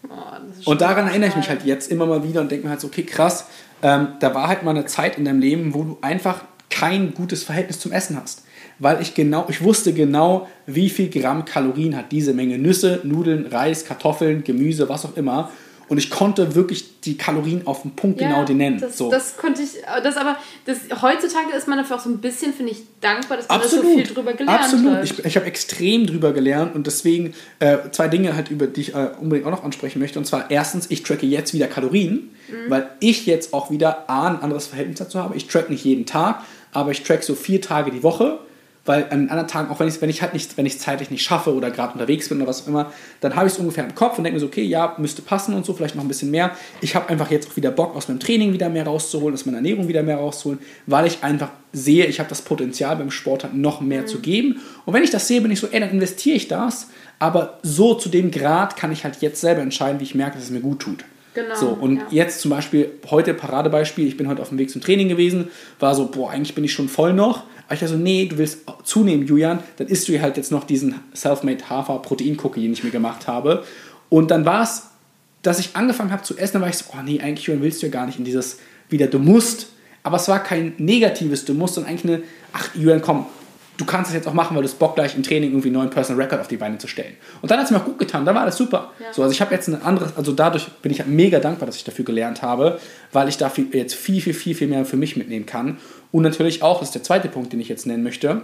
[0.09, 2.81] Oh, und daran erinnere ich mich halt jetzt immer mal wieder und denke mir halt
[2.81, 3.45] so, okay, krass,
[3.81, 7.45] ähm, da war halt mal eine Zeit in deinem Leben, wo du einfach kein gutes
[7.45, 8.41] Verhältnis zum Essen hast
[8.79, 13.45] weil ich genau, ich wusste genau, wie viel Gramm Kalorien hat diese Menge Nüsse, Nudeln,
[13.47, 15.51] Reis, Kartoffeln, Gemüse, was auch immer.
[15.87, 18.79] Und ich konnte wirklich die Kalorien auf den Punkt ja, genau die nennen.
[18.79, 19.11] Das, so.
[19.11, 19.69] das konnte ich,
[20.03, 23.47] das aber, das, heutzutage ist man dafür auch so ein bisschen, finde ich, dankbar, dass
[23.47, 23.85] man Absolut.
[23.85, 24.93] da so viel drüber gelernt Absolut.
[24.93, 25.01] hat.
[25.01, 28.81] Absolut, ich, ich habe extrem drüber gelernt und deswegen äh, zwei Dinge halt, über die
[28.81, 30.17] ich äh, unbedingt auch noch ansprechen möchte.
[30.17, 32.69] Und zwar erstens, ich tracke jetzt wieder Kalorien, mhm.
[32.69, 35.35] weil ich jetzt auch wieder A, ein anderes Verhältnis dazu habe.
[35.35, 38.39] Ich track nicht jeden Tag, aber ich track so vier Tage die Woche
[38.85, 41.23] weil an anderen Tagen, auch wenn ich, wenn ich halt nicht, wenn ich zeitlich nicht
[41.23, 43.95] schaffe oder gerade unterwegs bin oder was auch immer, dann habe ich es ungefähr im
[43.95, 46.29] Kopf und denke mir so, okay, ja, müsste passen und so, vielleicht noch ein bisschen
[46.29, 46.51] mehr.
[46.81, 49.57] Ich habe einfach jetzt auch wieder Bock, aus meinem Training wieder mehr rauszuholen, aus meiner
[49.57, 53.55] Ernährung wieder mehr rauszuholen, weil ich einfach sehe, ich habe das Potenzial beim Sport halt
[53.55, 54.07] noch mehr mhm.
[54.07, 54.61] zu geben.
[54.85, 57.95] Und wenn ich das sehe, bin ich so, ey, dann investiere ich das, aber so
[57.95, 60.61] zu dem Grad kann ich halt jetzt selber entscheiden, wie ich merke, dass es mir
[60.61, 61.05] gut tut.
[61.33, 62.05] Genau, so, und ja.
[62.11, 65.93] jetzt zum Beispiel, heute Paradebeispiel, ich bin heute auf dem Weg zum Training gewesen, war
[65.93, 68.59] so, boah, eigentlich bin ich schon voll noch, aber ich dachte so, nee, du willst
[68.83, 72.83] zunehmen, Julian, dann isst du halt jetzt noch diesen Selfmade Hafer Protein Cookie, den ich
[72.83, 73.63] mir gemacht habe.
[74.09, 74.83] Und dann war es,
[75.41, 77.81] dass ich angefangen habe zu essen, dann war ich so, oh nee, eigentlich Julian, willst
[77.81, 79.67] du ja gar nicht in dieses wieder, du musst.
[80.03, 82.23] Aber es war kein negatives, du musst, sondern eigentlich eine,
[82.53, 83.25] ach Julian, komm,
[83.77, 85.77] du kannst es jetzt auch machen, weil du es Bock gleich im Training irgendwie einen
[85.77, 87.15] neuen Personal Record auf die Beine zu stellen.
[87.41, 88.91] Und dann hat es mir auch gut getan, dann war das super.
[88.99, 89.13] Ja.
[89.13, 91.83] So, also ich habe jetzt ein anderes, also dadurch bin ich mega dankbar, dass ich
[91.83, 92.79] dafür gelernt habe,
[93.11, 95.77] weil ich dafür jetzt viel, viel, viel, viel mehr für mich mitnehmen kann.
[96.11, 98.41] Und natürlich auch, das ist der zweite Punkt, den ich jetzt nennen möchte,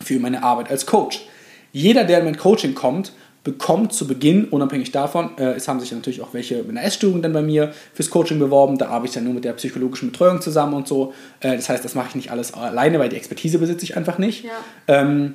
[0.00, 1.26] für meine Arbeit als Coach.
[1.72, 3.12] Jeder, der in mein Coaching kommt,
[3.44, 7.20] bekommt zu Beginn, unabhängig davon, äh, es haben sich natürlich auch welche mit einer Essstörung
[7.20, 10.40] dann bei mir fürs Coaching beworben, da arbeite ich dann nur mit der psychologischen Betreuung
[10.40, 11.12] zusammen und so.
[11.40, 14.16] Äh, das heißt, das mache ich nicht alles alleine, weil die Expertise besitze ich einfach
[14.16, 14.44] nicht.
[14.44, 14.50] Ja.
[14.88, 15.34] Ähm,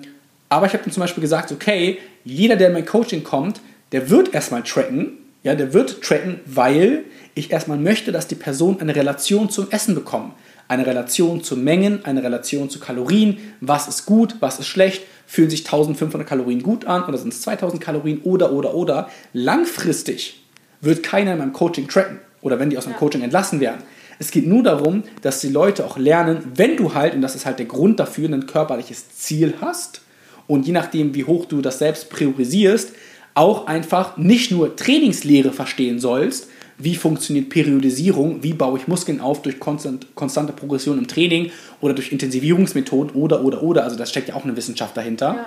[0.49, 4.09] aber ich habe dann zum Beispiel gesagt, okay, jeder, der in mein Coaching kommt, der
[4.09, 7.03] wird erstmal tracken, ja, der wird tracken, weil
[7.35, 10.33] ich erstmal möchte, dass die Person eine Relation zum Essen bekommt.
[10.67, 15.51] Eine Relation zu Mengen, eine Relation zu Kalorien, was ist gut, was ist schlecht fühlen
[15.51, 19.11] sich 1500 Kalorien gut an oder sind es 2000 Kalorien oder, oder, oder.
[19.31, 20.41] Langfristig
[20.81, 22.97] wird keiner in meinem Coaching tracken oder wenn die aus dem ja.
[22.97, 23.83] Coaching entlassen werden.
[24.17, 27.45] Es geht nur darum, dass die Leute auch lernen, wenn du halt, und das ist
[27.45, 30.01] halt der Grund dafür, ein körperliches Ziel hast
[30.47, 32.93] und je nachdem, wie hoch du das selbst priorisierst,
[33.35, 36.47] auch einfach nicht nur Trainingslehre verstehen sollst,
[36.79, 41.93] wie funktioniert Periodisierung, wie baue ich Muskeln auf durch konstant, konstante Progression im Training oder
[41.93, 45.45] durch Intensivierungsmethoden oder, oder, oder, also da steckt ja auch eine Wissenschaft dahinter, ja.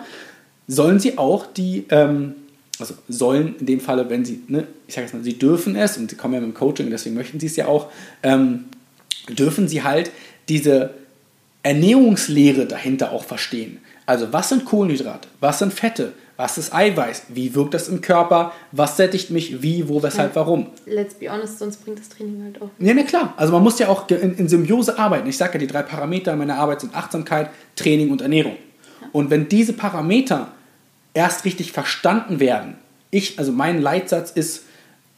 [0.68, 2.34] sollen sie auch die, ähm,
[2.78, 5.96] also sollen in dem Falle, wenn sie, ne, ich sage jetzt mal, sie dürfen es
[5.96, 7.90] und sie kommen ja mit dem Coaching, deswegen möchten sie es ja auch,
[8.22, 8.64] ähm,
[9.30, 10.10] dürfen sie halt
[10.50, 10.90] diese
[11.62, 13.78] Ernährungslehre dahinter auch verstehen.
[14.04, 18.52] Also was sind Kohlenhydrate, was sind Fette, was ist Eiweiß, wie wirkt das im Körper,
[18.72, 20.66] was sättigt mich, wie, wo, weshalb, warum.
[20.86, 22.68] Let's be honest, sonst bringt das Training halt auch.
[22.80, 23.32] Ja, ne, klar.
[23.36, 25.28] Also man muss ja auch in, in Symbiose arbeiten.
[25.28, 28.56] Ich sage ja, die drei Parameter meiner Arbeit sind Achtsamkeit, Training und Ernährung.
[29.00, 29.08] Ja.
[29.12, 30.48] Und wenn diese Parameter
[31.14, 32.74] erst richtig verstanden werden,
[33.12, 34.64] ich, also mein Leitsatz ist,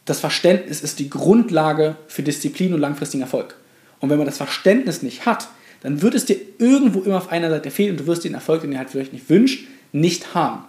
[0.05, 3.55] das Verständnis ist die Grundlage für Disziplin und langfristigen Erfolg.
[3.99, 5.47] Und wenn man das Verständnis nicht hat,
[5.81, 8.61] dann wird es dir irgendwo immer auf einer Seite fehlen und du wirst den Erfolg,
[8.61, 9.61] den du halt vielleicht nicht wünschst,
[9.91, 10.65] nicht haben.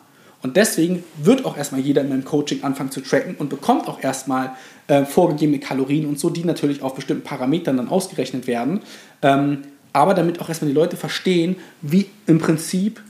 [0.46, 4.00] Und deswegen wird auch erstmal jeder in meinem Coaching anfangen zu tracken und bekommt auch
[4.00, 4.52] erstmal
[4.87, 8.80] äh, vorgegebene Kalorien und so, die natürlich auf bestimmten Parametern dann ausgerechnet werden.
[9.22, 13.02] Ähm, aber damit auch erstmal die Leute verstehen, wie im Prinzip,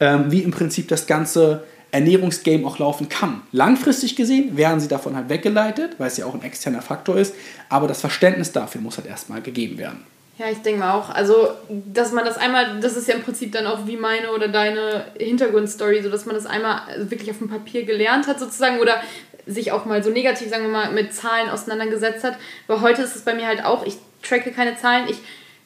[0.00, 3.42] ähm, wie im Prinzip das ganze Ernährungsgame auch laufen kann.
[3.52, 7.36] Langfristig gesehen werden sie davon halt weggeleitet, weil es ja auch ein externer Faktor ist,
[7.68, 10.00] aber das Verständnis dafür muss halt erstmal gegeben werden.
[10.36, 11.10] Ja, ich denke mal auch.
[11.10, 14.48] Also, dass man das einmal, das ist ja im Prinzip dann auch wie meine oder
[14.48, 19.00] deine Hintergrundstory, so dass man das einmal wirklich auf dem Papier gelernt hat sozusagen oder
[19.46, 22.36] sich auch mal so negativ, sagen wir mal, mit Zahlen auseinandergesetzt hat.
[22.66, 25.18] Weil heute ist es bei mir halt auch, ich tracke keine Zahlen, ich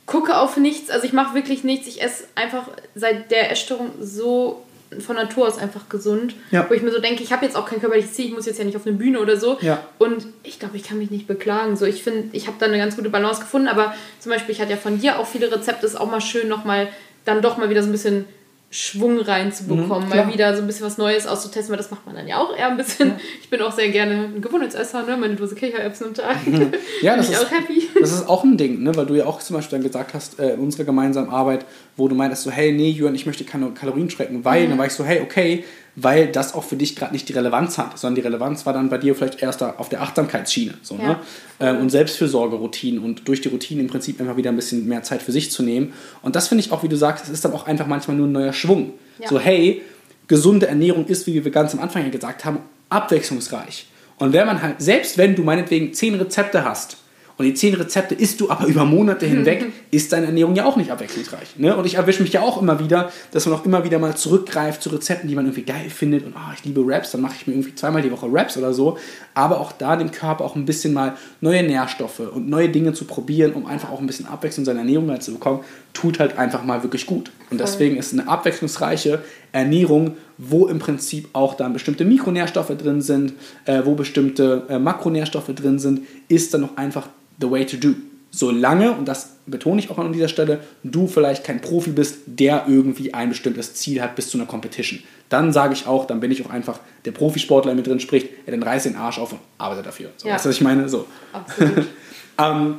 [0.04, 4.62] gucke auf nichts, also ich mache wirklich nichts, ich esse einfach seit der Essstörung so
[5.00, 6.34] von Natur aus einfach gesund.
[6.50, 6.68] Ja.
[6.68, 8.58] Wo ich mir so denke, ich habe jetzt auch kein körperliches Ziel, ich muss jetzt
[8.58, 9.58] ja nicht auf eine Bühne oder so.
[9.60, 9.84] Ja.
[9.98, 11.76] Und ich glaube, ich kann mich nicht beklagen.
[11.76, 13.68] So, ich finde, ich habe da eine ganz gute Balance gefunden.
[13.68, 16.48] Aber zum Beispiel, ich hatte ja von dir auch viele Rezepte, ist auch mal schön,
[16.48, 16.88] nochmal
[17.24, 18.24] dann doch mal wieder so ein bisschen
[18.70, 22.14] Schwung reinzubekommen, mhm, mal wieder so ein bisschen was Neues auszutesten, weil das macht man
[22.14, 23.08] dann ja auch eher ein bisschen.
[23.08, 23.16] Ja.
[23.40, 25.16] Ich bin auch sehr gerne ein Gewohnheitsesser, ne?
[25.16, 26.46] meine Dose Kichererbsen am Tag.
[26.46, 26.72] Mhm.
[27.00, 27.88] Ja, das ist, auch happy.
[27.98, 28.94] das ist auch ein Ding, ne?
[28.94, 31.64] weil du ja auch zum Beispiel dann gesagt hast, äh, in unserer gemeinsamen Arbeit,
[31.96, 34.70] wo du meintest so, hey, nee, Jürgen, ich möchte keine Kalorien tracken, weil, mhm.
[34.70, 35.64] dann war ich so, hey, okay,
[36.02, 38.88] weil das auch für dich gerade nicht die Relevanz hat, sondern die Relevanz war dann
[38.88, 40.74] bei dir vielleicht erst auf der Achtsamkeitsschiene.
[40.82, 41.02] So, ne?
[41.02, 41.08] ja.
[41.08, 41.18] ne?
[41.60, 45.22] Ähm, und Selbstfürsorge-Routinen und durch die Routinen im Prinzip einfach wieder ein bisschen mehr Zeit
[45.22, 45.92] für sich zu nehmen.
[46.22, 48.28] Und das finde ich auch, wie du sagst, es ist dann auch einfach manchmal nur
[48.28, 48.92] ein neuer Schwung.
[49.18, 49.28] Ja.
[49.28, 49.82] So, hey,
[50.28, 53.86] gesunde Ernährung ist, wie wir ganz am Anfang ja gesagt haben, abwechslungsreich.
[54.18, 56.98] Und wenn man halt, selbst wenn du meinetwegen zehn Rezepte hast,
[57.38, 60.76] und die zehn Rezepte isst du aber über Monate hinweg, ist deine Ernährung ja auch
[60.76, 61.56] nicht abwechslungsreich.
[61.56, 61.76] Ne?
[61.76, 64.82] Und ich erwische mich ja auch immer wieder, dass man auch immer wieder mal zurückgreift
[64.82, 67.46] zu Rezepten, die man irgendwie geil findet und oh, ich liebe Raps, dann mache ich
[67.46, 68.98] mir irgendwie zweimal die Woche Raps oder so.
[69.34, 73.04] Aber auch da dem Körper auch ein bisschen mal neue Nährstoffe und neue Dinge zu
[73.04, 75.60] probieren, um einfach auch ein bisschen Abwechslung in seiner Ernährung halt zu bekommen,
[75.92, 77.30] tut halt einfach mal wirklich gut.
[77.50, 79.22] Und deswegen ist eine abwechslungsreiche
[79.52, 85.54] Ernährung, wo im Prinzip auch dann bestimmte Mikronährstoffe drin sind, äh, wo bestimmte äh, Makronährstoffe
[85.54, 87.08] drin sind, ist dann auch einfach
[87.40, 87.94] the way to do.
[88.30, 92.66] Solange, und das betone ich auch an dieser Stelle, du vielleicht kein Profi bist, der
[92.68, 95.02] irgendwie ein bestimmtes Ziel hat bis zu einer Competition.
[95.30, 98.28] Dann sage ich auch, dann bin ich auch einfach der Profisportler, der mit drin spricht,
[98.46, 100.10] ja, dann reiß den Arsch auf und arbeite dafür.
[100.18, 100.34] So, ja.
[100.34, 100.88] Weißt du, was ich meine?
[100.88, 101.06] So.
[101.32, 101.86] Absolut.
[102.38, 102.74] ähm,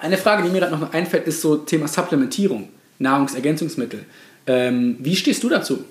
[0.00, 4.04] eine Frage, die mir gerade noch einfällt, ist so Thema Supplementierung, Nahrungsergänzungsmittel.
[4.46, 5.84] Ähm, wie stehst du dazu?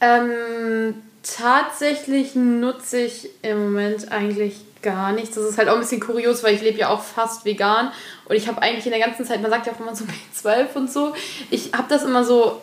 [0.00, 5.34] Ähm, tatsächlich nutze ich im Moment eigentlich gar nichts.
[5.34, 7.90] Das ist halt auch ein bisschen kurios, weil ich lebe ja auch fast vegan
[8.26, 10.04] und ich habe eigentlich in der ganzen Zeit, man sagt ja auch immer so
[10.44, 11.12] B12 und so,
[11.50, 12.62] ich habe das immer so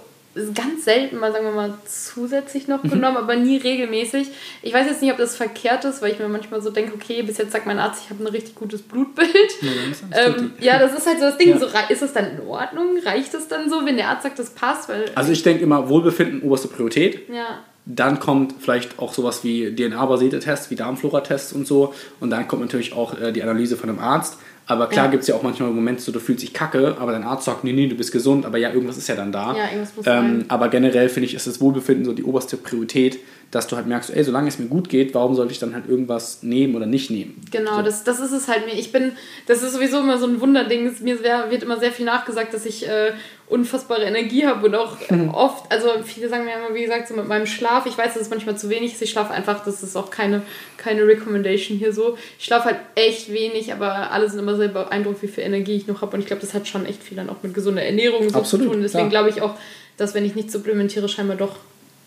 [0.56, 2.90] ganz selten mal, sagen wir mal, zusätzlich noch mhm.
[2.90, 4.30] genommen, aber nie regelmäßig.
[4.64, 7.22] Ich weiß jetzt nicht, ob das verkehrt ist, weil ich mir manchmal so denke, okay,
[7.22, 9.30] bis jetzt sagt mein Arzt, ich habe ein richtig gutes Blutbild.
[9.62, 9.70] Ja,
[10.10, 11.50] das, ähm, ja, das ist halt so das Ding.
[11.50, 11.60] Ja.
[11.60, 12.98] So, ist das dann in Ordnung?
[13.06, 14.90] Reicht es dann so, wenn der Arzt sagt, das passt?
[14.90, 17.30] Weil also ich denke immer, Wohlbefinden oberste Priorität.
[17.30, 17.60] Ja.
[17.86, 21.94] Dann kommt vielleicht auch sowas wie DNA-basierte Tests, wie Darmflora-Tests und so.
[22.20, 24.38] Und dann kommt natürlich auch äh, die Analyse von einem Arzt.
[24.66, 25.12] Aber klar ja.
[25.12, 27.66] gibt es ja auch manchmal Momente, so, du fühlst dich kacke, aber dein Arzt sagt,
[27.66, 29.56] nee, nee, du bist gesund, aber ja, irgendwas ist ja dann da.
[29.58, 30.46] Ja, irgendwas muss ähm, sein.
[30.48, 33.20] Aber generell finde ich, ist das Wohlbefinden so die oberste Priorität
[33.52, 35.88] dass du halt merkst, ey, solange es mir gut geht, warum sollte ich dann halt
[35.88, 37.40] irgendwas nehmen oder nicht nehmen?
[37.52, 37.82] Genau, so.
[37.84, 38.74] das, das ist es halt mir.
[38.74, 39.12] Ich bin,
[39.46, 40.92] das ist sowieso immer so ein Wunderding.
[41.02, 43.12] Mir wird immer sehr viel nachgesagt, dass ich äh,
[43.48, 45.30] unfassbare Energie habe und auch mhm.
[45.30, 48.24] oft, also viele sagen mir immer, wie gesagt, so mit meinem Schlaf, ich weiß, dass
[48.24, 49.02] es manchmal zu wenig ist.
[49.04, 50.42] Ich schlafe einfach, das ist auch keine,
[50.78, 52.18] keine Recommendation hier so.
[52.40, 55.86] Ich schlafe halt echt wenig, aber alle sind immer sehr beeindruckt, wie viel Energie ich
[55.86, 56.16] noch habe.
[56.16, 58.66] Und ich glaube, das hat schon echt viel dann auch mit gesunder Ernährung so Absolut,
[58.66, 58.82] zu tun.
[58.82, 59.56] Deswegen glaube ich auch,
[59.98, 61.58] dass wenn ich nicht supplementiere, scheinbar doch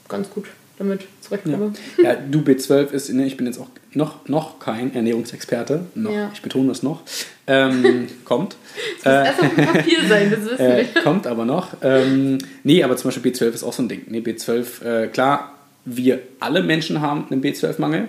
[0.08, 0.46] ganz gut
[0.78, 1.72] damit zurechtkomme.
[1.98, 2.04] Ja.
[2.04, 6.30] ja, du B12 ist, ne, ich bin jetzt auch noch, noch kein Ernährungsexperte, noch, ja.
[6.32, 7.02] ich betone das noch,
[7.46, 8.56] ähm, kommt.
[9.02, 11.02] Das muss äh, erst auf dem Papier sein, das wissen äh, wir.
[11.02, 11.76] kommt aber noch.
[11.82, 14.02] Ähm, nee, aber zum Beispiel B12 ist auch so ein Ding.
[14.08, 18.08] Nee, B12, äh, klar, wir alle Menschen haben einen B12-Mangel.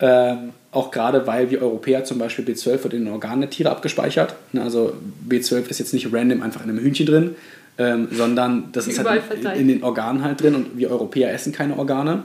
[0.00, 3.70] Ähm, auch gerade weil wir Europäer zum Beispiel B12 wird in den Organen der Tiere
[3.70, 4.34] abgespeichert.
[4.52, 4.94] Ne, also
[5.28, 7.36] B12 ist jetzt nicht random einfach in einem Hühnchen drin,
[7.78, 11.52] ähm, sondern das ist halt in, in, den Organen halt drin und wir Europäer essen
[11.52, 12.22] keine Organe.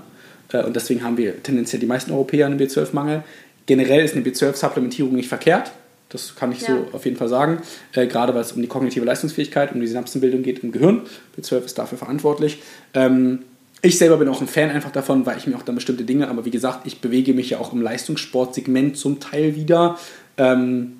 [0.51, 3.23] Äh, und deswegen haben wir tendenziell die meisten Europäer einen B12-Mangel.
[3.65, 5.71] Generell ist eine B12-Supplementierung nicht verkehrt.
[6.09, 6.67] Das kann ich ja.
[6.67, 7.59] so auf jeden Fall sagen.
[7.93, 11.01] Äh, gerade weil es um die kognitive Leistungsfähigkeit, um die Synapsenbildung geht im Gehirn.
[11.37, 12.61] B12 ist dafür verantwortlich.
[12.93, 13.39] Ähm,
[13.81, 16.27] ich selber bin auch ein Fan einfach davon, weil ich mir auch dann bestimmte Dinge,
[16.27, 19.97] aber wie gesagt, ich bewege mich ja auch im Leistungssportsegment zum Teil wieder,
[20.37, 20.98] ähm,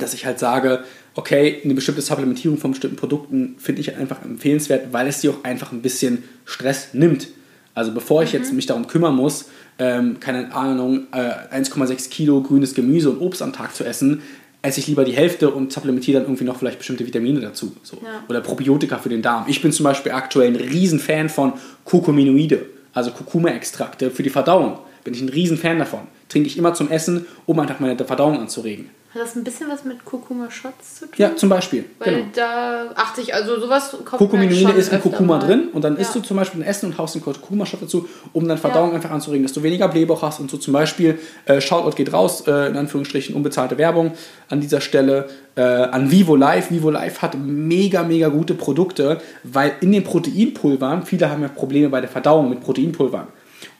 [0.00, 0.84] dass ich halt sage,
[1.14, 5.44] okay, eine bestimmte Supplementierung von bestimmten Produkten finde ich einfach empfehlenswert, weil es dir auch
[5.44, 7.28] einfach ein bisschen Stress nimmt.
[7.74, 8.38] Also bevor ich mhm.
[8.38, 9.46] jetzt mich darum kümmern muss,
[9.78, 14.22] ähm, keine Ahnung, äh, 1,6 Kilo grünes Gemüse und Obst am Tag zu essen,
[14.62, 17.74] esse ich lieber die Hälfte und supplementiere dann irgendwie noch vielleicht bestimmte Vitamine dazu.
[17.82, 17.96] So.
[17.96, 18.24] Ja.
[18.28, 19.46] Oder Probiotika für den Darm.
[19.48, 24.78] Ich bin zum Beispiel aktuell ein Riesenfan von Kurkuminoide, also Kurkuma-Extrakte für die Verdauung.
[25.02, 26.00] Bin ich ein Riesenfan davon.
[26.28, 28.90] Trinke ich immer zum Essen, um einfach meine Verdauung anzuregen.
[29.12, 31.14] Hat das ein bisschen was mit Kurkuma-Shots zu tun?
[31.16, 31.84] Ja, zum Beispiel.
[31.98, 32.26] Weil genau.
[32.32, 35.44] da achte ich, also sowas kommt Kurkuminine ist im Kurkuma mal.
[35.44, 36.02] drin und dann ja.
[36.02, 38.96] isst du zum Beispiel ein Essen und haust einen Kurkuma-Shot dazu, um deine Verdauung ja.
[38.96, 42.44] einfach anzuregen, dass du weniger Blähbauch hast und so zum Beispiel, äh, Shoutout geht raus,
[42.46, 44.12] äh, in Anführungsstrichen unbezahlte Werbung
[44.48, 46.72] an dieser Stelle, äh, an Vivo Life.
[46.72, 51.88] Vivo Life hat mega, mega gute Produkte, weil in den Proteinpulvern, viele haben ja Probleme
[51.88, 53.26] bei der Verdauung mit Proteinpulvern.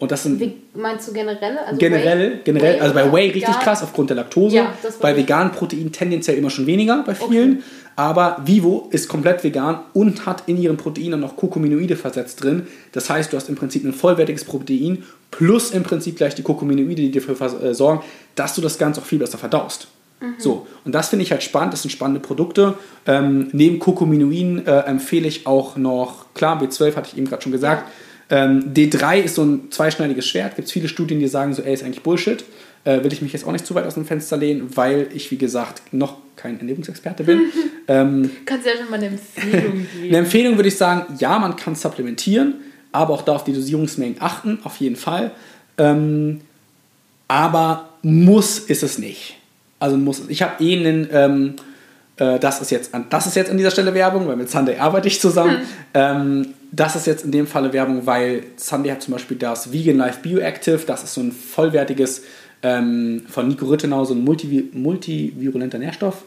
[0.00, 0.40] Und das sind.
[0.40, 1.58] Wie meinst du generell?
[1.58, 2.40] Also generell, Whey?
[2.42, 3.62] generell, Whey also bei Whey richtig vegan?
[3.62, 4.56] krass aufgrund der Laktose.
[4.56, 7.58] Ja, bei veganen Protein tendenziell immer schon weniger bei vielen.
[7.58, 7.62] Okay.
[7.96, 12.66] Aber Vivo ist komplett vegan und hat in ihren Proteinen noch Kokuminoide versetzt drin.
[12.92, 17.02] Das heißt, du hast im Prinzip ein vollwertiges Protein plus im Prinzip gleich die Kokuminoide,
[17.02, 18.02] die dafür äh, sorgen,
[18.36, 19.88] dass du das Ganze auch viel besser verdaust.
[20.22, 20.36] Mhm.
[20.38, 22.72] So, und das finde ich halt spannend, das sind spannende Produkte.
[23.06, 27.52] Ähm, neben Kokuminoiden äh, empfehle ich auch noch, klar, B12 hatte ich eben gerade schon
[27.52, 27.92] gesagt, ja
[28.30, 30.56] ähm, D3 ist so ein zweischneidiges Schwert.
[30.56, 32.44] Gibt es viele Studien, die sagen, so, ey, ist eigentlich Bullshit.
[32.84, 35.30] Äh, will ich mich jetzt auch nicht zu weit aus dem Fenster lehnen, weil ich,
[35.30, 37.40] wie gesagt, noch kein Ernährungsexperte bin.
[37.88, 40.08] ähm, Kannst du ja schon mal eine Empfehlung geben.
[40.08, 42.54] eine Empfehlung würde ich sagen, ja, man kann supplementieren,
[42.92, 45.32] aber auch da auf die Dosierungsmengen achten, auf jeden Fall.
[45.76, 46.40] Ähm,
[47.28, 49.36] aber muss ist es nicht.
[49.78, 50.28] Also muss es.
[50.28, 51.62] Ich habe eh einen ähm, äh,
[52.20, 55.08] das, ist jetzt an, das ist jetzt an dieser Stelle Werbung, weil mit Sunday arbeite
[55.08, 55.58] ich zusammen.
[55.58, 55.66] Hm.
[55.94, 59.96] Ähm, das ist jetzt in dem Falle Werbung, weil Sunday hat zum Beispiel das Vegan
[59.96, 60.80] Life Bioactive.
[60.86, 62.22] Das ist so ein vollwertiges
[62.62, 66.22] ähm, von Nico Rittenau, so ein multi, multivirulenter Nährstoff.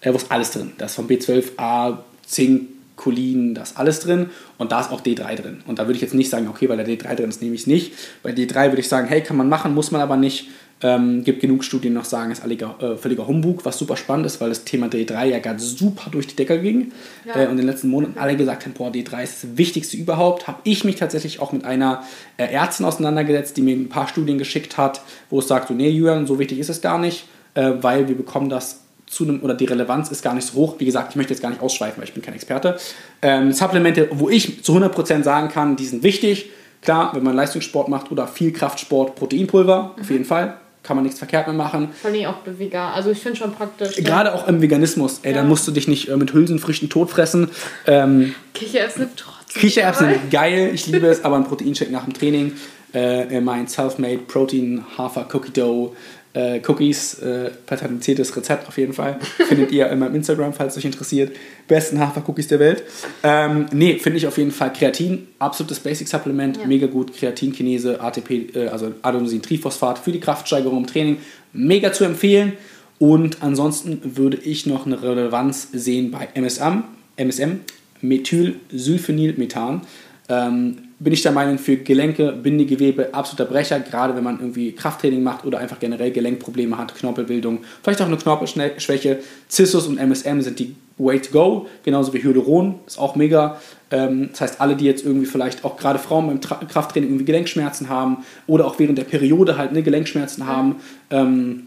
[0.00, 0.72] Äh, ist alles drin.
[0.78, 5.36] Da ist von B12A, Zink, Cholin, da ist alles drin und da ist auch D3
[5.36, 5.62] drin.
[5.66, 7.62] Und da würde ich jetzt nicht sagen, okay, weil da D3 drin ist, nehme ich
[7.62, 7.92] es nicht.
[8.22, 10.48] Bei D3 würde ich sagen, hey, kann man machen, muss man aber nicht.
[10.80, 14.26] Ähm, gibt genug Studien, die noch sagen, ist alliger, äh, völliger Humbug, was super spannend
[14.26, 16.92] ist, weil das Thema D3 ja gerade super durch die Decke ging.
[17.26, 17.34] Ja.
[17.34, 20.46] Äh, und in den letzten Monaten alle gesagt haben, boah, D3 ist das Wichtigste überhaupt.
[20.46, 22.04] Habe ich mich tatsächlich auch mit einer
[22.36, 25.90] äh, Ärztin auseinandergesetzt, die mir ein paar Studien geschickt hat, wo es sagt, so, nee,
[25.90, 29.54] Julian, so wichtig ist es gar nicht, äh, weil wir bekommen das zu einem, oder
[29.54, 30.76] die Relevanz ist gar nicht so hoch.
[30.78, 32.78] Wie gesagt, ich möchte jetzt gar nicht ausschweifen, weil ich bin kein Experte.
[33.22, 36.50] Ähm, Supplemente, wo ich zu 100% sagen kann, die sind wichtig.
[36.82, 40.02] Klar, wenn man Leistungssport macht oder viel Kraftsport, Proteinpulver, mhm.
[40.02, 41.90] auf jeden Fall kann man nichts verkehrt mehr machen.
[42.00, 42.92] Vor allem auch vegan.
[42.94, 43.96] Also ich finde schon praktisch.
[43.96, 45.20] Gerade auch im Veganismus.
[45.22, 45.38] Ey, ja.
[45.38, 47.50] dann musst du dich nicht äh, mit Hülsenfrüchten totfressen.
[47.86, 52.14] Ähm, Kichererbsen sind trotzdem Kichererbsen sind geil, ich liebe es, aber ein Proteinshake nach dem
[52.14, 52.52] Training.
[52.94, 55.94] Äh, mein Self-Made Protein Hafer Cookie Dough
[56.38, 59.18] äh, Cookies, äh, patentiertes Rezept auf jeden Fall.
[59.48, 61.34] Findet ihr in meinem Instagram, falls es euch interessiert.
[61.66, 62.84] Besten Hafer-Cookies der Welt.
[63.24, 66.66] Ähm, nee, finde ich auf jeden Fall Kreatin, absolutes Basic-Supplement, ja.
[66.66, 67.12] mega gut.
[67.14, 71.18] Kreatinkinese, ATP, äh, also Adenosin-Triphosphat für die Kraftsteigerung im Training,
[71.52, 72.52] mega zu empfehlen.
[73.00, 76.84] Und ansonsten würde ich noch eine Relevanz sehen bei MSM,
[77.16, 77.60] MSM
[78.00, 79.82] Methylsulfonylmethan.
[80.28, 85.22] Ähm, bin ich der Meinung, für Gelenke, Bindegewebe absoluter Brecher, gerade wenn man irgendwie Krafttraining
[85.22, 89.20] macht oder einfach generell Gelenkprobleme hat, Knorpelbildung, vielleicht auch eine Knorpelschwäche.
[89.48, 93.60] Cissus und MSM sind die Way to go, genauso wie Hyaluron, ist auch mega.
[93.92, 97.88] Ähm, das heißt, alle, die jetzt irgendwie vielleicht auch gerade Frauen beim Krafttraining irgendwie Gelenkschmerzen
[97.88, 100.76] haben oder auch während der Periode halt eine Gelenkschmerzen haben,
[101.10, 101.64] ähm,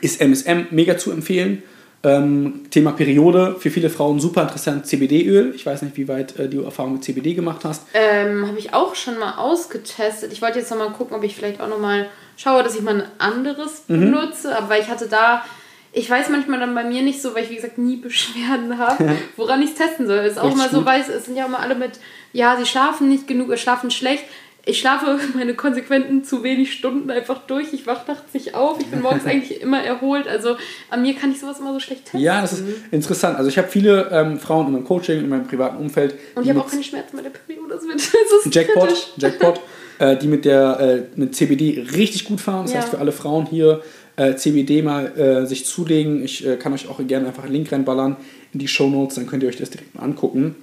[0.00, 1.62] ist MSM mega zu empfehlen.
[2.06, 5.52] Ähm, Thema Periode, für viele Frauen super interessant, CBD-Öl.
[5.56, 7.82] Ich weiß nicht, wie weit äh, du Erfahrung mit CBD gemacht hast.
[7.94, 10.32] Ähm, Habe ich auch schon mal ausgetestet.
[10.32, 12.82] Ich wollte jetzt noch mal gucken, ob ich vielleicht auch noch mal schaue, dass ich
[12.82, 14.12] mal ein anderes mhm.
[14.12, 14.56] benutze.
[14.56, 15.44] Aber ich hatte da,
[15.92, 19.16] ich weiß manchmal dann bei mir nicht so, weil ich wie gesagt nie Beschwerden habe,
[19.34, 20.18] woran ich es testen soll.
[20.18, 21.98] Es ist auch immer so, weiß, es sind ja immer alle mit,
[22.32, 24.22] ja, sie schlafen nicht genug, schlafen schlecht
[24.66, 27.72] ich schlafe meine konsequenten zu wenig Stunden einfach durch.
[27.72, 28.78] Ich wache nachts nicht auf.
[28.80, 30.28] Ich bin morgens eigentlich immer erholt.
[30.28, 30.56] Also
[30.90, 32.20] an mir kann ich sowas immer so schlecht testen.
[32.20, 33.38] Ja, das ist interessant.
[33.38, 36.16] Also ich habe viele ähm, Frauen in meinem Coaching, in meinem privaten Umfeld.
[36.34, 37.74] Und ich habe auch keine Schmerzen bei der Periode.
[37.74, 39.06] Das wird, das ist Jackpot, kritisch.
[39.16, 39.60] Jackpot.
[40.00, 42.64] äh, die mit, der, äh, mit CBD richtig gut fahren.
[42.64, 42.80] Das Ja.
[42.80, 43.82] heißt, für alle Frauen hier
[44.16, 46.24] äh, CBD mal äh, sich zulegen.
[46.24, 48.16] Ich äh, kann euch auch gerne einfach einen Link reinballern
[48.52, 50.56] in die Shownotes, dann könnt ihr euch das direkt mal angucken.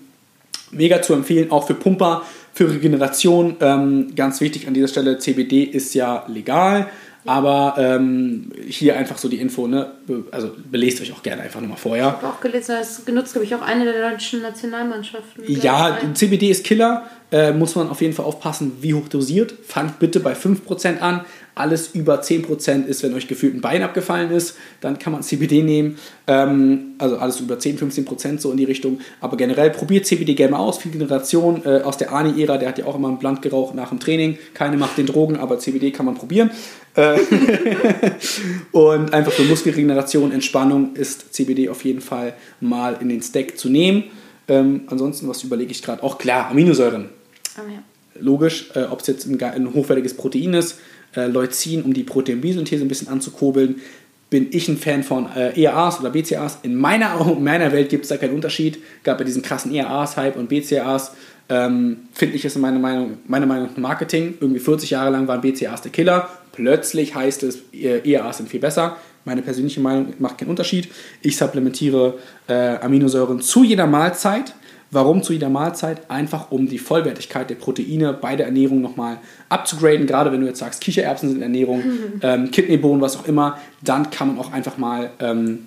[0.72, 2.24] Mega zu empfehlen, auch für Pumper,
[2.54, 3.58] für Regeneration.
[3.60, 6.90] Ähm, ganz wichtig an dieser Stelle, CBD ist ja legal,
[7.26, 9.92] aber ähm, hier einfach so die Info, ne?
[10.32, 12.16] Also belest euch auch gerne einfach nochmal vorher.
[12.18, 15.44] Ich habe auch gelesen, das genutzt, glaube ich, auch eine der deutschen Nationalmannschaften.
[15.48, 15.98] Ja.
[16.14, 17.04] CBD ist Killer,
[17.34, 19.56] äh, muss man auf jeden Fall aufpassen, wie hoch dosiert.
[19.66, 21.22] Fangt bitte bei 5% an.
[21.56, 25.64] Alles über 10% ist, wenn euch gefühlt ein Bein abgefallen ist, dann kann man CBD
[25.64, 25.98] nehmen.
[26.28, 29.00] Ähm, also alles über 10, 15% so in die Richtung.
[29.20, 30.78] Aber generell probiert CBD gerne mal aus.
[30.78, 33.90] Viel Generation äh, aus der Ani-Ära, der hat ja auch immer einen Blunt geraucht nach
[33.90, 34.38] dem Training.
[34.54, 36.52] Keine macht den Drogen, aber CBD kann man probieren.
[36.94, 37.18] Äh,
[38.72, 43.70] und einfach für Muskelregeneration, Entspannung ist CBD auf jeden Fall mal in den Stack zu
[43.70, 44.04] nehmen.
[44.48, 46.04] Ähm, ansonsten, was überlege ich gerade?
[46.04, 47.10] Auch klar, Aminosäuren.
[47.58, 47.84] Ja.
[48.20, 50.80] Logisch, äh, ob es jetzt ein, ein hochwertiges Protein ist,
[51.16, 53.82] äh, Leucin, um die Proteinbiosynthese ein bisschen anzukurbeln,
[54.30, 56.60] bin ich ein Fan von äh, ERAs oder BCAAs.
[56.64, 58.80] In meiner, in meiner Welt gibt es da keinen Unterschied.
[59.04, 61.12] Gab ja diesen krassen ERAs-Hype und BCAAs.
[61.50, 64.36] Ähm, Finde ich ist meine Meinung, meine Meinung nach Marketing.
[64.40, 66.30] Irgendwie 40 Jahre lang waren BCAAs der Killer.
[66.52, 68.98] Plötzlich heißt es, äh, ERAs sind viel besser.
[69.26, 70.90] Meine persönliche Meinung macht keinen Unterschied.
[71.22, 72.16] Ich supplementiere
[72.48, 74.54] äh, Aminosäuren zu jeder Mahlzeit.
[74.94, 76.10] Warum zu jeder Mahlzeit?
[76.10, 79.18] Einfach um die Vollwertigkeit der Proteine bei der Ernährung nochmal
[79.50, 80.06] abzugraden.
[80.06, 81.84] Gerade wenn du jetzt sagst, Kichererbsen sind in Ernährung,
[82.22, 85.66] ähm, Kidneybohnen, was auch immer, dann kann man auch einfach mal ähm,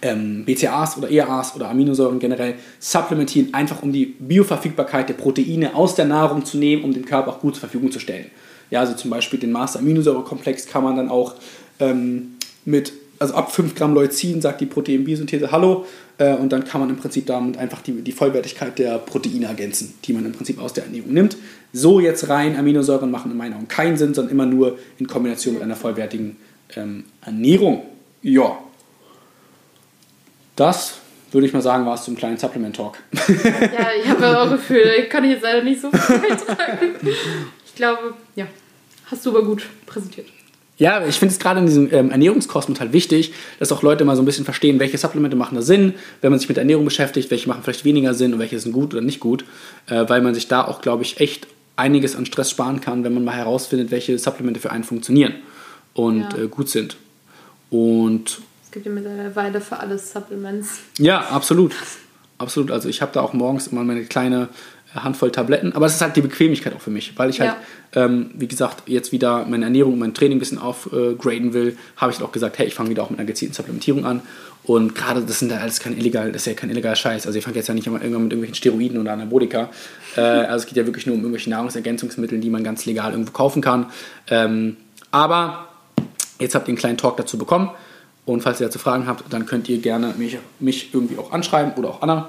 [0.00, 5.94] ähm, BCAAs oder ERAs oder Aminosäuren generell supplementieren, einfach um die Bioverfügbarkeit der Proteine aus
[5.94, 8.26] der Nahrung zu nehmen, um den Körper auch gut zur Verfügung zu stellen.
[8.70, 11.34] Ja, also zum Beispiel den Master Aminosäurekomplex kann man dann auch
[11.78, 12.92] ähm, mit,
[13.22, 15.86] also ab 5 Gramm Leucin sagt die Proteinbiosynthese Hallo
[16.18, 19.94] äh, und dann kann man im Prinzip damit einfach die, die Vollwertigkeit der Proteine ergänzen,
[20.04, 21.36] die man im Prinzip aus der Ernährung nimmt.
[21.72, 25.54] So jetzt rein Aminosäuren machen in meinen Augen keinen Sinn, sondern immer nur in Kombination
[25.54, 26.36] mit einer vollwertigen
[26.74, 27.84] ähm, Ernährung.
[28.22, 28.58] Ja,
[30.56, 30.98] das
[31.30, 32.98] würde ich mal sagen, war es zum kleinen Supplement-Talk.
[33.12, 36.94] Ja, ich habe auch Gefühl, ich kann jetzt leider nicht so viel beitragen.
[37.64, 38.46] Ich glaube, ja,
[39.06, 40.26] hast du aber gut präsentiert.
[40.78, 44.16] Ja, ich finde es gerade in diesem ähm, Ernährungskosmos halt wichtig, dass auch Leute mal
[44.16, 47.30] so ein bisschen verstehen, welche Supplemente machen da Sinn, wenn man sich mit Ernährung beschäftigt,
[47.30, 49.44] welche machen vielleicht weniger Sinn und welche sind gut oder nicht gut,
[49.86, 51.46] äh, weil man sich da auch, glaube ich, echt
[51.76, 55.34] einiges an Stress sparen kann, wenn man mal herausfindet, welche Supplemente für einen funktionieren
[55.94, 56.38] und Ja.
[56.44, 56.96] äh, gut sind.
[57.70, 60.78] Und Es gibt ja mittlerweile für alles Supplements.
[60.98, 61.74] Ja, absolut.
[62.38, 62.70] Absolut.
[62.70, 64.48] Also ich habe da auch morgens immer meine kleine
[64.94, 67.54] Handvoll Tabletten, aber es ist halt die Bequemlichkeit auch für mich, weil ich halt,
[67.94, 72.12] ähm, wie gesagt, jetzt wieder meine Ernährung und mein Training ein bisschen aufgraden will, habe
[72.12, 74.22] ich halt auch gesagt, hey, ich fange wieder auch mit einer gezielten Supplementierung an.
[74.64, 77.26] Und gerade das sind ja alles kein illegal, das ist ja kein illegaler Scheiß.
[77.26, 79.70] Also ich fange jetzt ja nicht immer irgendwann mit irgendwelchen Steroiden oder Anabolika.
[80.16, 83.32] Äh, also es geht ja wirklich nur um irgendwelche Nahrungsergänzungsmittel, die man ganz legal irgendwo
[83.32, 83.86] kaufen kann.
[84.28, 84.76] Ähm,
[85.10, 85.68] aber
[86.42, 87.70] Jetzt habt ihr einen kleinen Talk dazu bekommen.
[88.24, 91.72] Und falls ihr dazu Fragen habt, dann könnt ihr gerne mich, mich irgendwie auch anschreiben
[91.74, 92.28] oder auch Anna.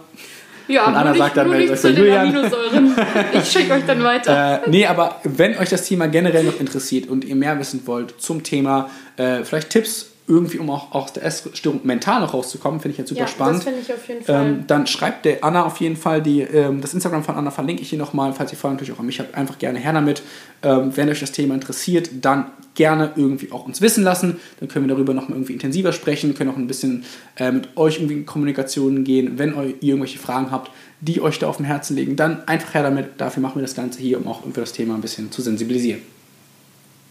[0.68, 2.28] Ja, Und Anna sagt dann, nur nicht zu den Julian.
[2.28, 2.96] Aminosäuren.
[3.34, 4.64] Ich schicke euch dann weiter.
[4.66, 8.22] Äh, nee, aber wenn euch das Thema generell noch interessiert und ihr mehr wissen wollt
[8.22, 12.94] zum Thema, äh, vielleicht Tipps irgendwie, um auch aus der Essstörung mental noch rauszukommen, finde
[12.94, 13.58] ich jetzt super ja, spannend.
[13.58, 14.46] das finde ich auf jeden Fall.
[14.46, 17.82] Ähm, dann schreibt der Anna auf jeden Fall die, ähm, das Instagram von Anna verlinke
[17.82, 20.24] ich hier nochmal, falls ihr Fragen natürlich auch an mich habt, einfach gerne her damit.
[20.62, 22.46] Ähm, wenn euch das Thema interessiert, dann
[22.76, 24.40] gerne irgendwie auch uns wissen lassen.
[24.60, 27.04] Dann können wir darüber nochmal irgendwie intensiver sprechen, können auch ein bisschen
[27.38, 29.38] äh, mit euch irgendwie in Kommunikation gehen.
[29.38, 30.72] Wenn ihr irgendwelche Fragen habt,
[31.02, 33.10] die euch da auf dem Herzen liegen, dann einfach her damit.
[33.18, 36.02] Dafür machen wir das Ganze hier, um auch für das Thema ein bisschen zu sensibilisieren.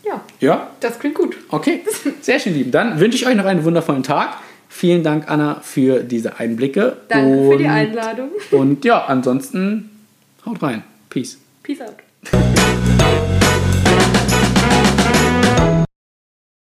[0.05, 0.71] Ja, Ja?
[0.81, 1.37] das klingt gut.
[1.49, 1.83] Okay,
[2.21, 2.71] sehr schön, lieben.
[2.71, 4.37] Dann wünsche ich euch noch einen wundervollen Tag.
[4.69, 6.97] Vielen Dank, Anna, für diese Einblicke.
[7.09, 8.31] Danke für die Und- Einladung.
[8.51, 9.91] Und ja, ansonsten
[10.47, 10.83] haut rein.
[11.11, 11.39] Peace.
[11.63, 13.42] Peace out.